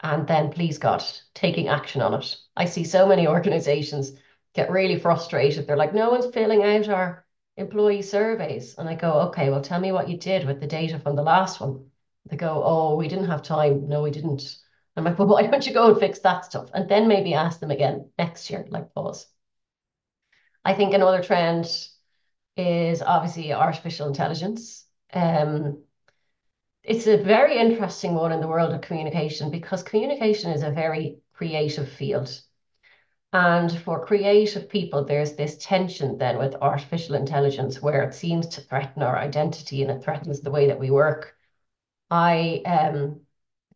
and 0.00 0.26
then 0.26 0.50
please 0.50 0.78
God, 0.78 1.02
taking 1.34 1.68
action 1.68 2.02
on 2.02 2.14
it. 2.14 2.36
I 2.56 2.66
see 2.66 2.84
so 2.84 3.06
many 3.06 3.26
organizations 3.36 4.12
get 4.54 4.70
really 4.70 4.98
frustrated. 4.98 5.66
They're 5.66 5.76
like, 5.76 5.94
no 5.94 6.10
one's 6.10 6.32
filling 6.32 6.62
out 6.62 6.88
our 6.88 7.24
employee 7.56 8.02
surveys. 8.02 8.74
And 8.76 8.88
I 8.88 8.94
go, 8.94 9.12
okay, 9.28 9.50
well, 9.50 9.62
tell 9.62 9.80
me 9.80 9.92
what 9.92 10.08
you 10.08 10.16
did 10.16 10.46
with 10.46 10.60
the 10.60 10.66
data 10.66 10.98
from 10.98 11.16
the 11.16 11.22
last 11.22 11.60
one. 11.60 11.86
They 12.26 12.36
go, 12.36 12.62
oh, 12.64 12.96
we 12.96 13.08
didn't 13.08 13.26
have 13.26 13.42
time. 13.42 13.88
No, 13.88 14.02
we 14.02 14.10
didn't. 14.10 14.56
I'm 14.96 15.04
like, 15.04 15.18
well, 15.18 15.28
why 15.28 15.46
don't 15.46 15.66
you 15.66 15.72
go 15.72 15.90
and 15.90 15.98
fix 15.98 16.20
that 16.20 16.44
stuff? 16.44 16.70
And 16.72 16.88
then 16.88 17.08
maybe 17.08 17.34
ask 17.34 17.60
them 17.60 17.70
again 17.70 18.10
next 18.18 18.50
year, 18.50 18.66
like 18.68 18.94
pause. 18.94 19.26
I 20.64 20.74
think 20.74 20.94
another 20.94 21.22
trend 21.22 21.66
is 22.56 23.02
obviously 23.02 23.52
artificial 23.52 24.06
intelligence. 24.06 24.86
Um, 25.12 25.82
it's 26.84 27.06
a 27.06 27.16
very 27.16 27.56
interesting 27.56 28.14
one 28.14 28.32
in 28.32 28.40
the 28.40 28.48
world 28.48 28.74
of 28.74 28.82
communication 28.82 29.50
because 29.50 29.82
communication 29.82 30.50
is 30.52 30.62
a 30.62 30.70
very 30.70 31.18
creative 31.32 31.88
field. 31.88 32.40
And 33.32 33.76
for 33.80 34.04
creative 34.04 34.68
people, 34.68 35.04
there's 35.04 35.34
this 35.34 35.56
tension 35.58 36.18
then 36.18 36.38
with 36.38 36.54
artificial 36.60 37.16
intelligence 37.16 37.82
where 37.82 38.02
it 38.02 38.14
seems 38.14 38.46
to 38.48 38.60
threaten 38.60 39.02
our 39.02 39.18
identity 39.18 39.82
and 39.82 39.90
it 39.90 40.04
threatens 40.04 40.40
the 40.40 40.50
way 40.50 40.68
that 40.68 40.78
we 40.78 40.90
work. 40.90 41.34
I 42.10 42.62
um, 42.66 43.22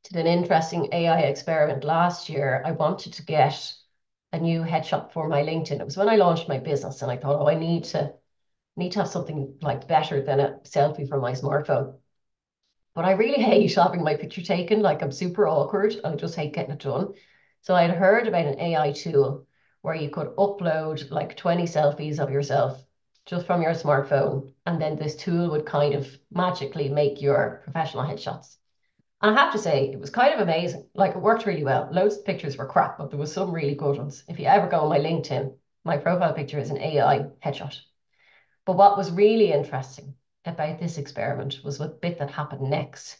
did 0.05 0.19
an 0.19 0.27
interesting 0.27 0.91
AI 0.93 1.21
experiment 1.21 1.85
last 1.85 2.29
year. 2.29 2.63
I 2.65 2.73
wanted 2.73 3.15
to 3.15 3.25
get 3.25 3.73
a 4.33 4.39
new 4.39 4.61
headshot 4.63 5.13
for 5.13 5.29
my 5.29 5.43
LinkedIn. 5.43 5.81
It 5.81 5.85
was 5.85 5.97
when 5.97 6.11
I 6.11 6.17
launched 6.17 6.49
my 6.49 6.59
business, 6.59 7.03
and 7.03 7.11
I 7.11 7.17
thought, 7.17 7.41
oh, 7.41 7.49
I 7.49 7.55
need 7.55 7.85
to 7.85 8.13
need 8.77 8.93
to 8.93 9.01
have 9.01 9.09
something 9.09 9.57
like 9.63 9.89
better 9.89 10.23
than 10.23 10.41
a 10.41 10.61
selfie 10.63 11.09
from 11.09 11.21
my 11.21 11.33
smartphone. 11.33 11.97
But 12.95 13.05
I 13.05 13.13
really 13.13 13.43
hate 13.43 13.75
having 13.75 14.03
my 14.03 14.17
picture 14.17 14.43
taken. 14.43 14.81
Like 14.83 15.03
I'm 15.03 15.13
super 15.13 15.47
awkward. 15.47 15.95
I 16.05 16.15
just 16.15 16.35
hate 16.35 16.55
getting 16.55 16.73
it 16.73 16.81
done. 16.81 17.15
So 17.63 17.75
I'd 17.75 17.91
heard 17.91 18.27
about 18.27 18.47
an 18.47 18.61
AI 18.61 18.93
tool 18.93 19.47
where 19.83 19.95
you 19.95 20.11
could 20.11 20.35
upload 20.37 21.11
like 21.11 21.37
20 21.37 21.65
selfies 21.65 22.19
of 22.19 22.31
yourself 22.31 22.85
just 23.27 23.47
from 23.47 23.63
your 23.63 23.73
smartphone. 23.73 24.53
And 24.67 24.81
then 24.81 24.97
this 24.97 25.17
tool 25.17 25.51
would 25.51 25.67
kind 25.67 25.95
of 25.95 26.09
magically 26.33 26.89
make 26.89 27.21
your 27.21 27.61
professional 27.65 28.05
headshots. 28.05 28.57
And 29.21 29.37
I 29.37 29.43
have 29.43 29.53
to 29.53 29.59
say, 29.59 29.91
it 29.91 30.01
was 30.01 30.11
kind 30.11 30.33
of 30.33 30.41
amazing. 30.41 30.87
Like 30.95 31.15
it 31.15 31.21
worked 31.21 31.47
really 31.47 31.65
well. 31.65 31.89
Loads 31.93 32.17
of 32.17 32.25
pictures 32.25 32.57
were 32.57 32.67
crap, 32.67 32.99
but 32.99 33.11
there 33.11 33.19
was 33.19 33.33
some 33.33 33.51
really 33.51 33.75
good 33.75 33.99
ones. 33.99 34.25
If 34.29 34.39
you 34.39 34.47
ever 34.47 34.69
go 34.69 34.81
on 34.81 34.89
my 34.89 34.99
LinkedIn, 34.99 35.55
my 35.85 35.97
profile 35.97 36.33
picture 36.33 36.59
is 36.59 36.71
an 36.71 36.79
AI 36.79 37.27
headshot. 37.45 37.79
But 38.65 38.77
what 38.77 38.97
was 38.97 39.11
really 39.11 39.53
interesting 39.53 40.15
about 40.49 40.79
this 40.79 40.99
experiment 40.99 41.61
was 41.65 41.79
what 41.79 42.01
bit 42.01 42.19
that 42.19 42.31
happened 42.31 42.71
next, 42.71 43.19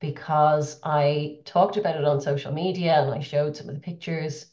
because 0.00 0.78
I 0.82 1.40
talked 1.44 1.76
about 1.76 1.96
it 1.96 2.04
on 2.04 2.20
social 2.20 2.52
media 2.52 3.00
and 3.00 3.12
I 3.12 3.20
showed 3.20 3.56
some 3.56 3.68
of 3.68 3.74
the 3.74 3.80
pictures, 3.80 4.46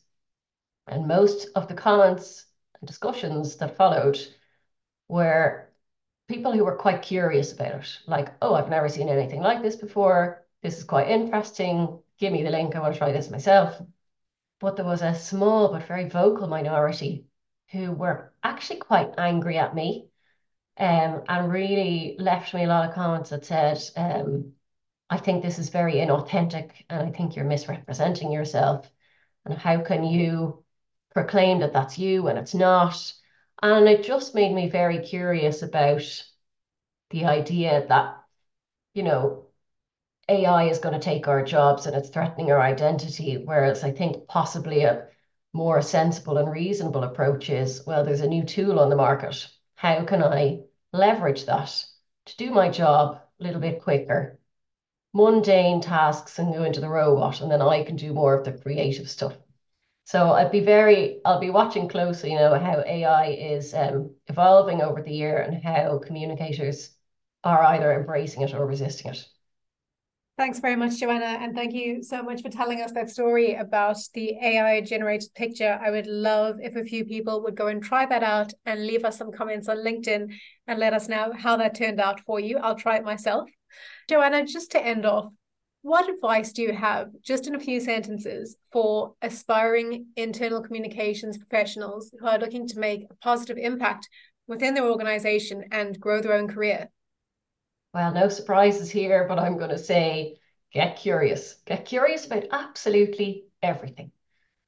and 0.87 1.07
most 1.07 1.49
of 1.55 1.67
the 1.67 1.73
comments 1.75 2.45
and 2.79 2.87
discussions 2.87 3.57
that 3.57 3.77
followed 3.77 4.19
were 5.07 5.69
people 6.27 6.51
who 6.51 6.65
were 6.65 6.77
quite 6.77 7.01
curious 7.01 7.51
about 7.51 7.75
it, 7.75 7.97
like, 8.07 8.33
oh, 8.41 8.55
I've 8.55 8.69
never 8.69 8.89
seen 8.89 9.09
anything 9.09 9.41
like 9.41 9.61
this 9.61 9.75
before 9.75 10.43
this 10.61 10.77
is 10.77 10.85
quite 10.85 11.09
interesting. 11.09 11.99
Give 12.17 12.31
me 12.31 12.41
the 12.43 12.49
link. 12.49 12.75
I 12.75 12.79
want 12.79 12.93
to 12.93 12.97
try 12.97 13.11
this 13.11 13.29
myself. 13.29 13.79
But 14.59 14.77
there 14.77 14.85
was 14.85 15.01
a 15.01 15.13
small 15.13 15.69
but 15.69 15.83
very 15.83 16.07
vocal 16.07 16.47
minority 16.47 17.25
who 17.71 17.91
were 17.91 18.31
actually 18.43 18.79
quite 18.79 19.13
angry 19.17 19.57
at 19.57 19.75
me 19.75 20.07
um, 20.77 21.23
and 21.27 21.51
really 21.51 22.15
left 22.19 22.53
me 22.53 22.63
a 22.63 22.67
lot 22.67 22.89
of 22.89 22.95
comments 22.95 23.29
that 23.29 23.45
said, 23.45 23.81
um, 23.95 24.53
I 25.09 25.17
think 25.17 25.43
this 25.43 25.59
is 25.59 25.69
very 25.69 25.95
inauthentic 25.95 26.71
and 26.89 27.07
I 27.07 27.11
think 27.11 27.35
you're 27.35 27.45
misrepresenting 27.45 28.31
yourself. 28.31 28.89
And 29.45 29.57
how 29.57 29.81
can 29.81 30.03
you 30.03 30.63
proclaim 31.13 31.59
that 31.59 31.73
that's 31.73 31.99
you 31.99 32.23
when 32.23 32.37
it's 32.37 32.55
not? 32.55 33.13
And 33.61 33.87
it 33.87 34.03
just 34.03 34.35
made 34.35 34.53
me 34.53 34.69
very 34.69 34.99
curious 34.99 35.61
about 35.61 36.01
the 37.11 37.25
idea 37.25 37.85
that, 37.87 38.23
you 38.93 39.03
know, 39.03 39.47
AI 40.29 40.69
is 40.69 40.79
going 40.79 40.93
to 40.93 40.99
take 40.99 41.27
our 41.27 41.43
jobs 41.43 41.85
and 41.85 41.95
it's 41.95 42.09
threatening 42.09 42.51
our 42.51 42.59
identity. 42.59 43.37
Whereas 43.37 43.83
I 43.83 43.91
think 43.91 44.27
possibly 44.27 44.83
a 44.83 45.07
more 45.53 45.81
sensible 45.81 46.37
and 46.37 46.51
reasonable 46.51 47.03
approach 47.03 47.49
is 47.49 47.85
well, 47.85 48.03
there's 48.03 48.21
a 48.21 48.27
new 48.27 48.43
tool 48.43 48.79
on 48.79 48.89
the 48.89 48.95
market. 48.95 49.47
How 49.83 50.03
can 50.05 50.23
I 50.23 50.61
leverage 50.93 51.45
that 51.45 51.85
to 52.25 52.37
do 52.37 52.49
my 52.49 52.69
job 52.69 53.21
a 53.39 53.43
little 53.43 53.61
bit 53.61 53.83
quicker? 53.83 54.39
Mundane 55.13 55.81
tasks 55.81 56.39
and 56.39 56.53
go 56.53 56.63
into 56.63 56.81
the 56.81 56.89
robot, 56.89 57.41
and 57.41 57.51
then 57.51 57.61
I 57.61 57.83
can 57.83 57.95
do 57.95 58.13
more 58.13 58.33
of 58.33 58.45
the 58.45 58.53
creative 58.53 59.09
stuff. 59.09 59.37
So 60.05 60.31
I'd 60.33 60.51
be 60.51 60.61
very, 60.61 61.21
I'll 61.25 61.39
be 61.39 61.51
watching 61.51 61.89
closely, 61.89 62.31
you 62.31 62.39
know, 62.39 62.55
how 62.59 62.81
AI 62.85 63.27
is 63.27 63.73
um, 63.73 64.15
evolving 64.27 64.81
over 64.81 65.01
the 65.01 65.13
year 65.13 65.39
and 65.39 65.63
how 65.63 65.99
communicators 65.99 66.95
are 67.43 67.63
either 67.63 67.93
embracing 67.93 68.43
it 68.43 68.53
or 68.53 68.65
resisting 68.65 69.11
it. 69.11 69.27
Thanks 70.35 70.59
very 70.59 70.75
much, 70.75 70.99
Joanna. 70.99 71.37
And 71.41 71.53
thank 71.53 71.73
you 71.73 72.01
so 72.01 72.23
much 72.23 72.41
for 72.41 72.49
telling 72.49 72.81
us 72.81 72.91
that 72.93 73.11
story 73.11 73.53
about 73.53 73.97
the 74.15 74.35
AI 74.41 74.81
generated 74.81 75.29
picture. 75.35 75.79
I 75.79 75.91
would 75.91 76.07
love 76.07 76.57
if 76.59 76.75
a 76.75 76.83
few 76.83 77.05
people 77.05 77.43
would 77.43 77.55
go 77.55 77.67
and 77.67 77.83
try 77.83 78.07
that 78.07 78.23
out 78.23 78.51
and 78.65 78.87
leave 78.87 79.05
us 79.05 79.15
some 79.15 79.31
comments 79.31 79.69
on 79.69 79.77
LinkedIn 79.77 80.33
and 80.65 80.79
let 80.79 80.93
us 80.93 81.07
know 81.07 81.33
how 81.37 81.55
that 81.57 81.75
turned 81.75 81.99
out 81.99 82.19
for 82.21 82.39
you. 82.39 82.57
I'll 82.57 82.75
try 82.75 82.97
it 82.97 83.05
myself. 83.05 83.47
Joanna, 84.09 84.43
just 84.43 84.71
to 84.71 84.83
end 84.83 85.05
off, 85.05 85.31
what 85.83 86.09
advice 86.09 86.51
do 86.51 86.63
you 86.63 86.73
have, 86.73 87.09
just 87.21 87.45
in 87.45 87.53
a 87.53 87.59
few 87.59 87.79
sentences, 87.79 88.55
for 88.71 89.13
aspiring 89.21 90.07
internal 90.15 90.63
communications 90.63 91.37
professionals 91.37 92.09
who 92.19 92.25
are 92.25 92.39
looking 92.39 92.67
to 92.69 92.79
make 92.79 93.05
a 93.11 93.15
positive 93.17 93.57
impact 93.57 94.09
within 94.47 94.73
their 94.73 94.89
organization 94.89 95.65
and 95.71 95.99
grow 95.99 96.21
their 96.21 96.33
own 96.33 96.47
career? 96.47 96.89
Well, 97.93 98.11
no 98.11 98.27
surprises 98.27 98.89
here, 98.89 99.27
but 99.27 99.39
I'm 99.39 99.57
going 99.57 99.69
to 99.69 99.77
say 99.77 100.39
get 100.71 100.95
curious. 100.97 101.55
Get 101.65 101.85
curious 101.85 102.25
about 102.25 102.45
absolutely 102.51 103.45
everything. 103.61 104.11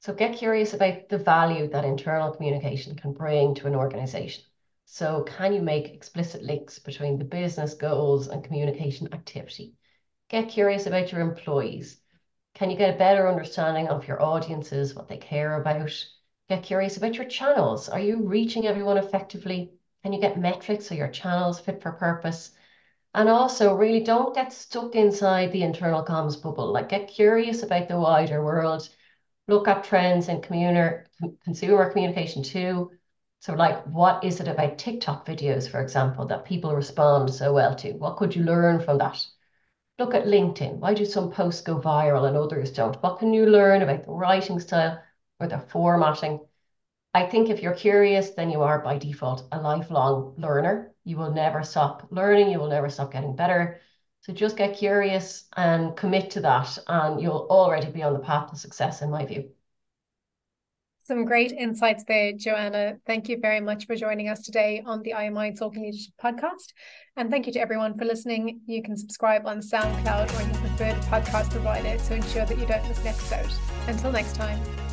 So 0.02 0.14
get 0.14 0.38
curious 0.38 0.74
about 0.74 1.10
the 1.10 1.18
value 1.18 1.70
that 1.70 1.86
internal 1.86 2.32
communication 2.32 2.96
can 2.96 3.14
bring 3.14 3.56
to 3.56 3.68
an 3.68 3.76
organization. 3.76 4.44
So 4.86 5.24
can 5.24 5.54
you 5.54 5.62
make 5.62 5.90
explicit 5.94 6.44
links 6.44 6.80
between 6.80 7.18
the 7.18 7.26
business 7.26 7.74
goals 7.74 8.28
and 8.28 8.44
communication 8.44 9.14
activity? 9.14 9.74
Get 10.30 10.50
curious 10.50 10.86
about 10.86 11.12
your 11.12 11.22
employees. 11.22 12.00
Can 12.54 12.70
you 12.70 12.78
get 12.78 12.96
a 12.96 12.98
better 12.98 13.28
understanding 13.28 13.88
of 13.90 14.08
your 14.08 14.22
audiences, 14.22 14.96
what 14.96 15.08
they 15.08 15.18
care 15.18 15.60
about? 15.60 15.92
Get 16.50 16.64
curious 16.64 16.98
about 16.98 17.16
your 17.18 17.28
channels. 17.28 17.90
Are 17.90 18.00
you 18.00 18.22
reaching 18.24 18.68
everyone 18.68 18.98
effectively? 18.98 19.74
Can 20.04 20.14
you 20.14 20.22
get 20.22 20.40
metrics 20.40 20.86
so 20.88 20.96
your 20.96 21.10
channels 21.10 21.60
fit 21.60 21.82
for 21.82 21.92
purpose? 21.94 22.52
And 23.16 23.30
also, 23.30 23.74
really 23.74 24.02
don't 24.02 24.36
get 24.36 24.52
stuck 24.52 24.94
inside 24.94 25.54
the 25.54 25.64
internal 25.64 26.04
comms 26.04 26.40
bubble. 26.40 26.74
Like, 26.74 26.90
get 26.90 27.08
curious 27.08 27.64
about 27.64 27.88
the 27.88 27.98
wider 27.98 28.44
world. 28.44 28.90
Look 29.48 29.70
at 29.70 29.86
trends 29.86 30.28
in 30.28 30.42
communer, 30.42 31.06
consumer 31.46 31.90
communication 31.90 32.44
too. 32.44 32.92
So, 33.40 33.54
like, 33.54 33.82
what 33.86 34.26
is 34.26 34.42
it 34.42 34.50
about 34.50 34.78
TikTok 34.78 35.26
videos, 35.26 35.70
for 35.70 35.82
example, 35.82 36.26
that 36.26 36.44
people 36.44 36.76
respond 36.76 37.34
so 37.34 37.54
well 37.54 37.74
to? 37.76 37.94
What 37.94 38.18
could 38.18 38.36
you 38.36 38.44
learn 38.44 38.82
from 38.82 38.98
that? 38.98 39.26
Look 39.98 40.14
at 40.14 40.26
LinkedIn. 40.26 40.80
Why 40.80 40.94
do 40.94 41.06
some 41.06 41.32
posts 41.32 41.62
go 41.62 41.80
viral 41.80 42.28
and 42.28 42.36
others 42.36 42.74
don't? 42.74 43.02
What 43.02 43.20
can 43.20 43.34
you 43.34 43.46
learn 43.46 43.82
about 43.82 44.04
the 44.04 44.12
writing 44.12 44.60
style 44.60 45.02
or 45.40 45.48
the 45.48 45.60
formatting? 45.60 46.42
I 47.14 47.28
think 47.28 47.50
if 47.50 47.64
you're 47.64 47.76
curious, 47.76 48.32
then 48.32 48.50
you 48.50 48.62
are 48.62 48.80
by 48.80 48.98
default 48.98 49.48
a 49.54 49.62
lifelong 49.62 50.36
learner. 50.38 50.95
You 51.06 51.18
will 51.18 51.32
never 51.32 51.64
stop 51.64 52.08
learning, 52.10 52.50
you 52.50 52.60
will 52.60 52.68
never 52.68 52.90
stop 52.90 53.14
getting 53.14 53.36
better. 53.36 53.80
So 54.22 54.34
just 54.34 54.58
get 54.58 54.76
curious 54.76 55.46
and 55.56 55.96
commit 55.96 56.32
to 56.32 56.42
that, 56.42 56.78
and 56.88 57.22
you'll 57.22 57.48
already 57.50 57.92
be 57.92 58.04
on 58.04 58.14
the 58.14 58.20
path 58.20 58.50
to 58.50 58.58
success, 58.58 59.02
in 59.02 59.12
my 59.12 59.26
view. 59.26 59.52
Some 61.04 61.24
great 61.24 61.52
insights 61.52 62.04
there, 62.08 62.34
Joanna. 62.34 62.98
Thank 63.06 63.30
you 63.30 63.38
very 63.40 63.60
much 63.62 63.86
for 63.86 63.96
joining 63.96 64.28
us 64.28 64.42
today 64.42 64.82
on 64.84 65.04
the 65.04 65.12
IMI 65.12 65.56
Talking 65.56 65.84
Leadership 65.84 66.16
podcast. 66.20 66.74
And 67.16 67.30
thank 67.30 67.46
you 67.46 67.54
to 67.54 67.60
everyone 67.60 67.96
for 67.96 68.06
listening. 68.06 68.62
You 68.66 68.82
can 68.82 68.98
subscribe 68.98 69.46
on 69.46 69.60
SoundCloud 69.60 70.36
or 70.36 70.42
your 70.42 70.60
preferred 70.62 71.00
podcast 71.04 71.52
provider 71.52 72.04
to 72.04 72.16
ensure 72.16 72.48
that 72.48 72.58
you 72.58 72.66
don't 72.66 72.88
miss 72.88 73.02
an 73.02 73.08
episode. 73.08 73.52
Until 73.88 74.12
next 74.12 74.34
time. 74.34 74.85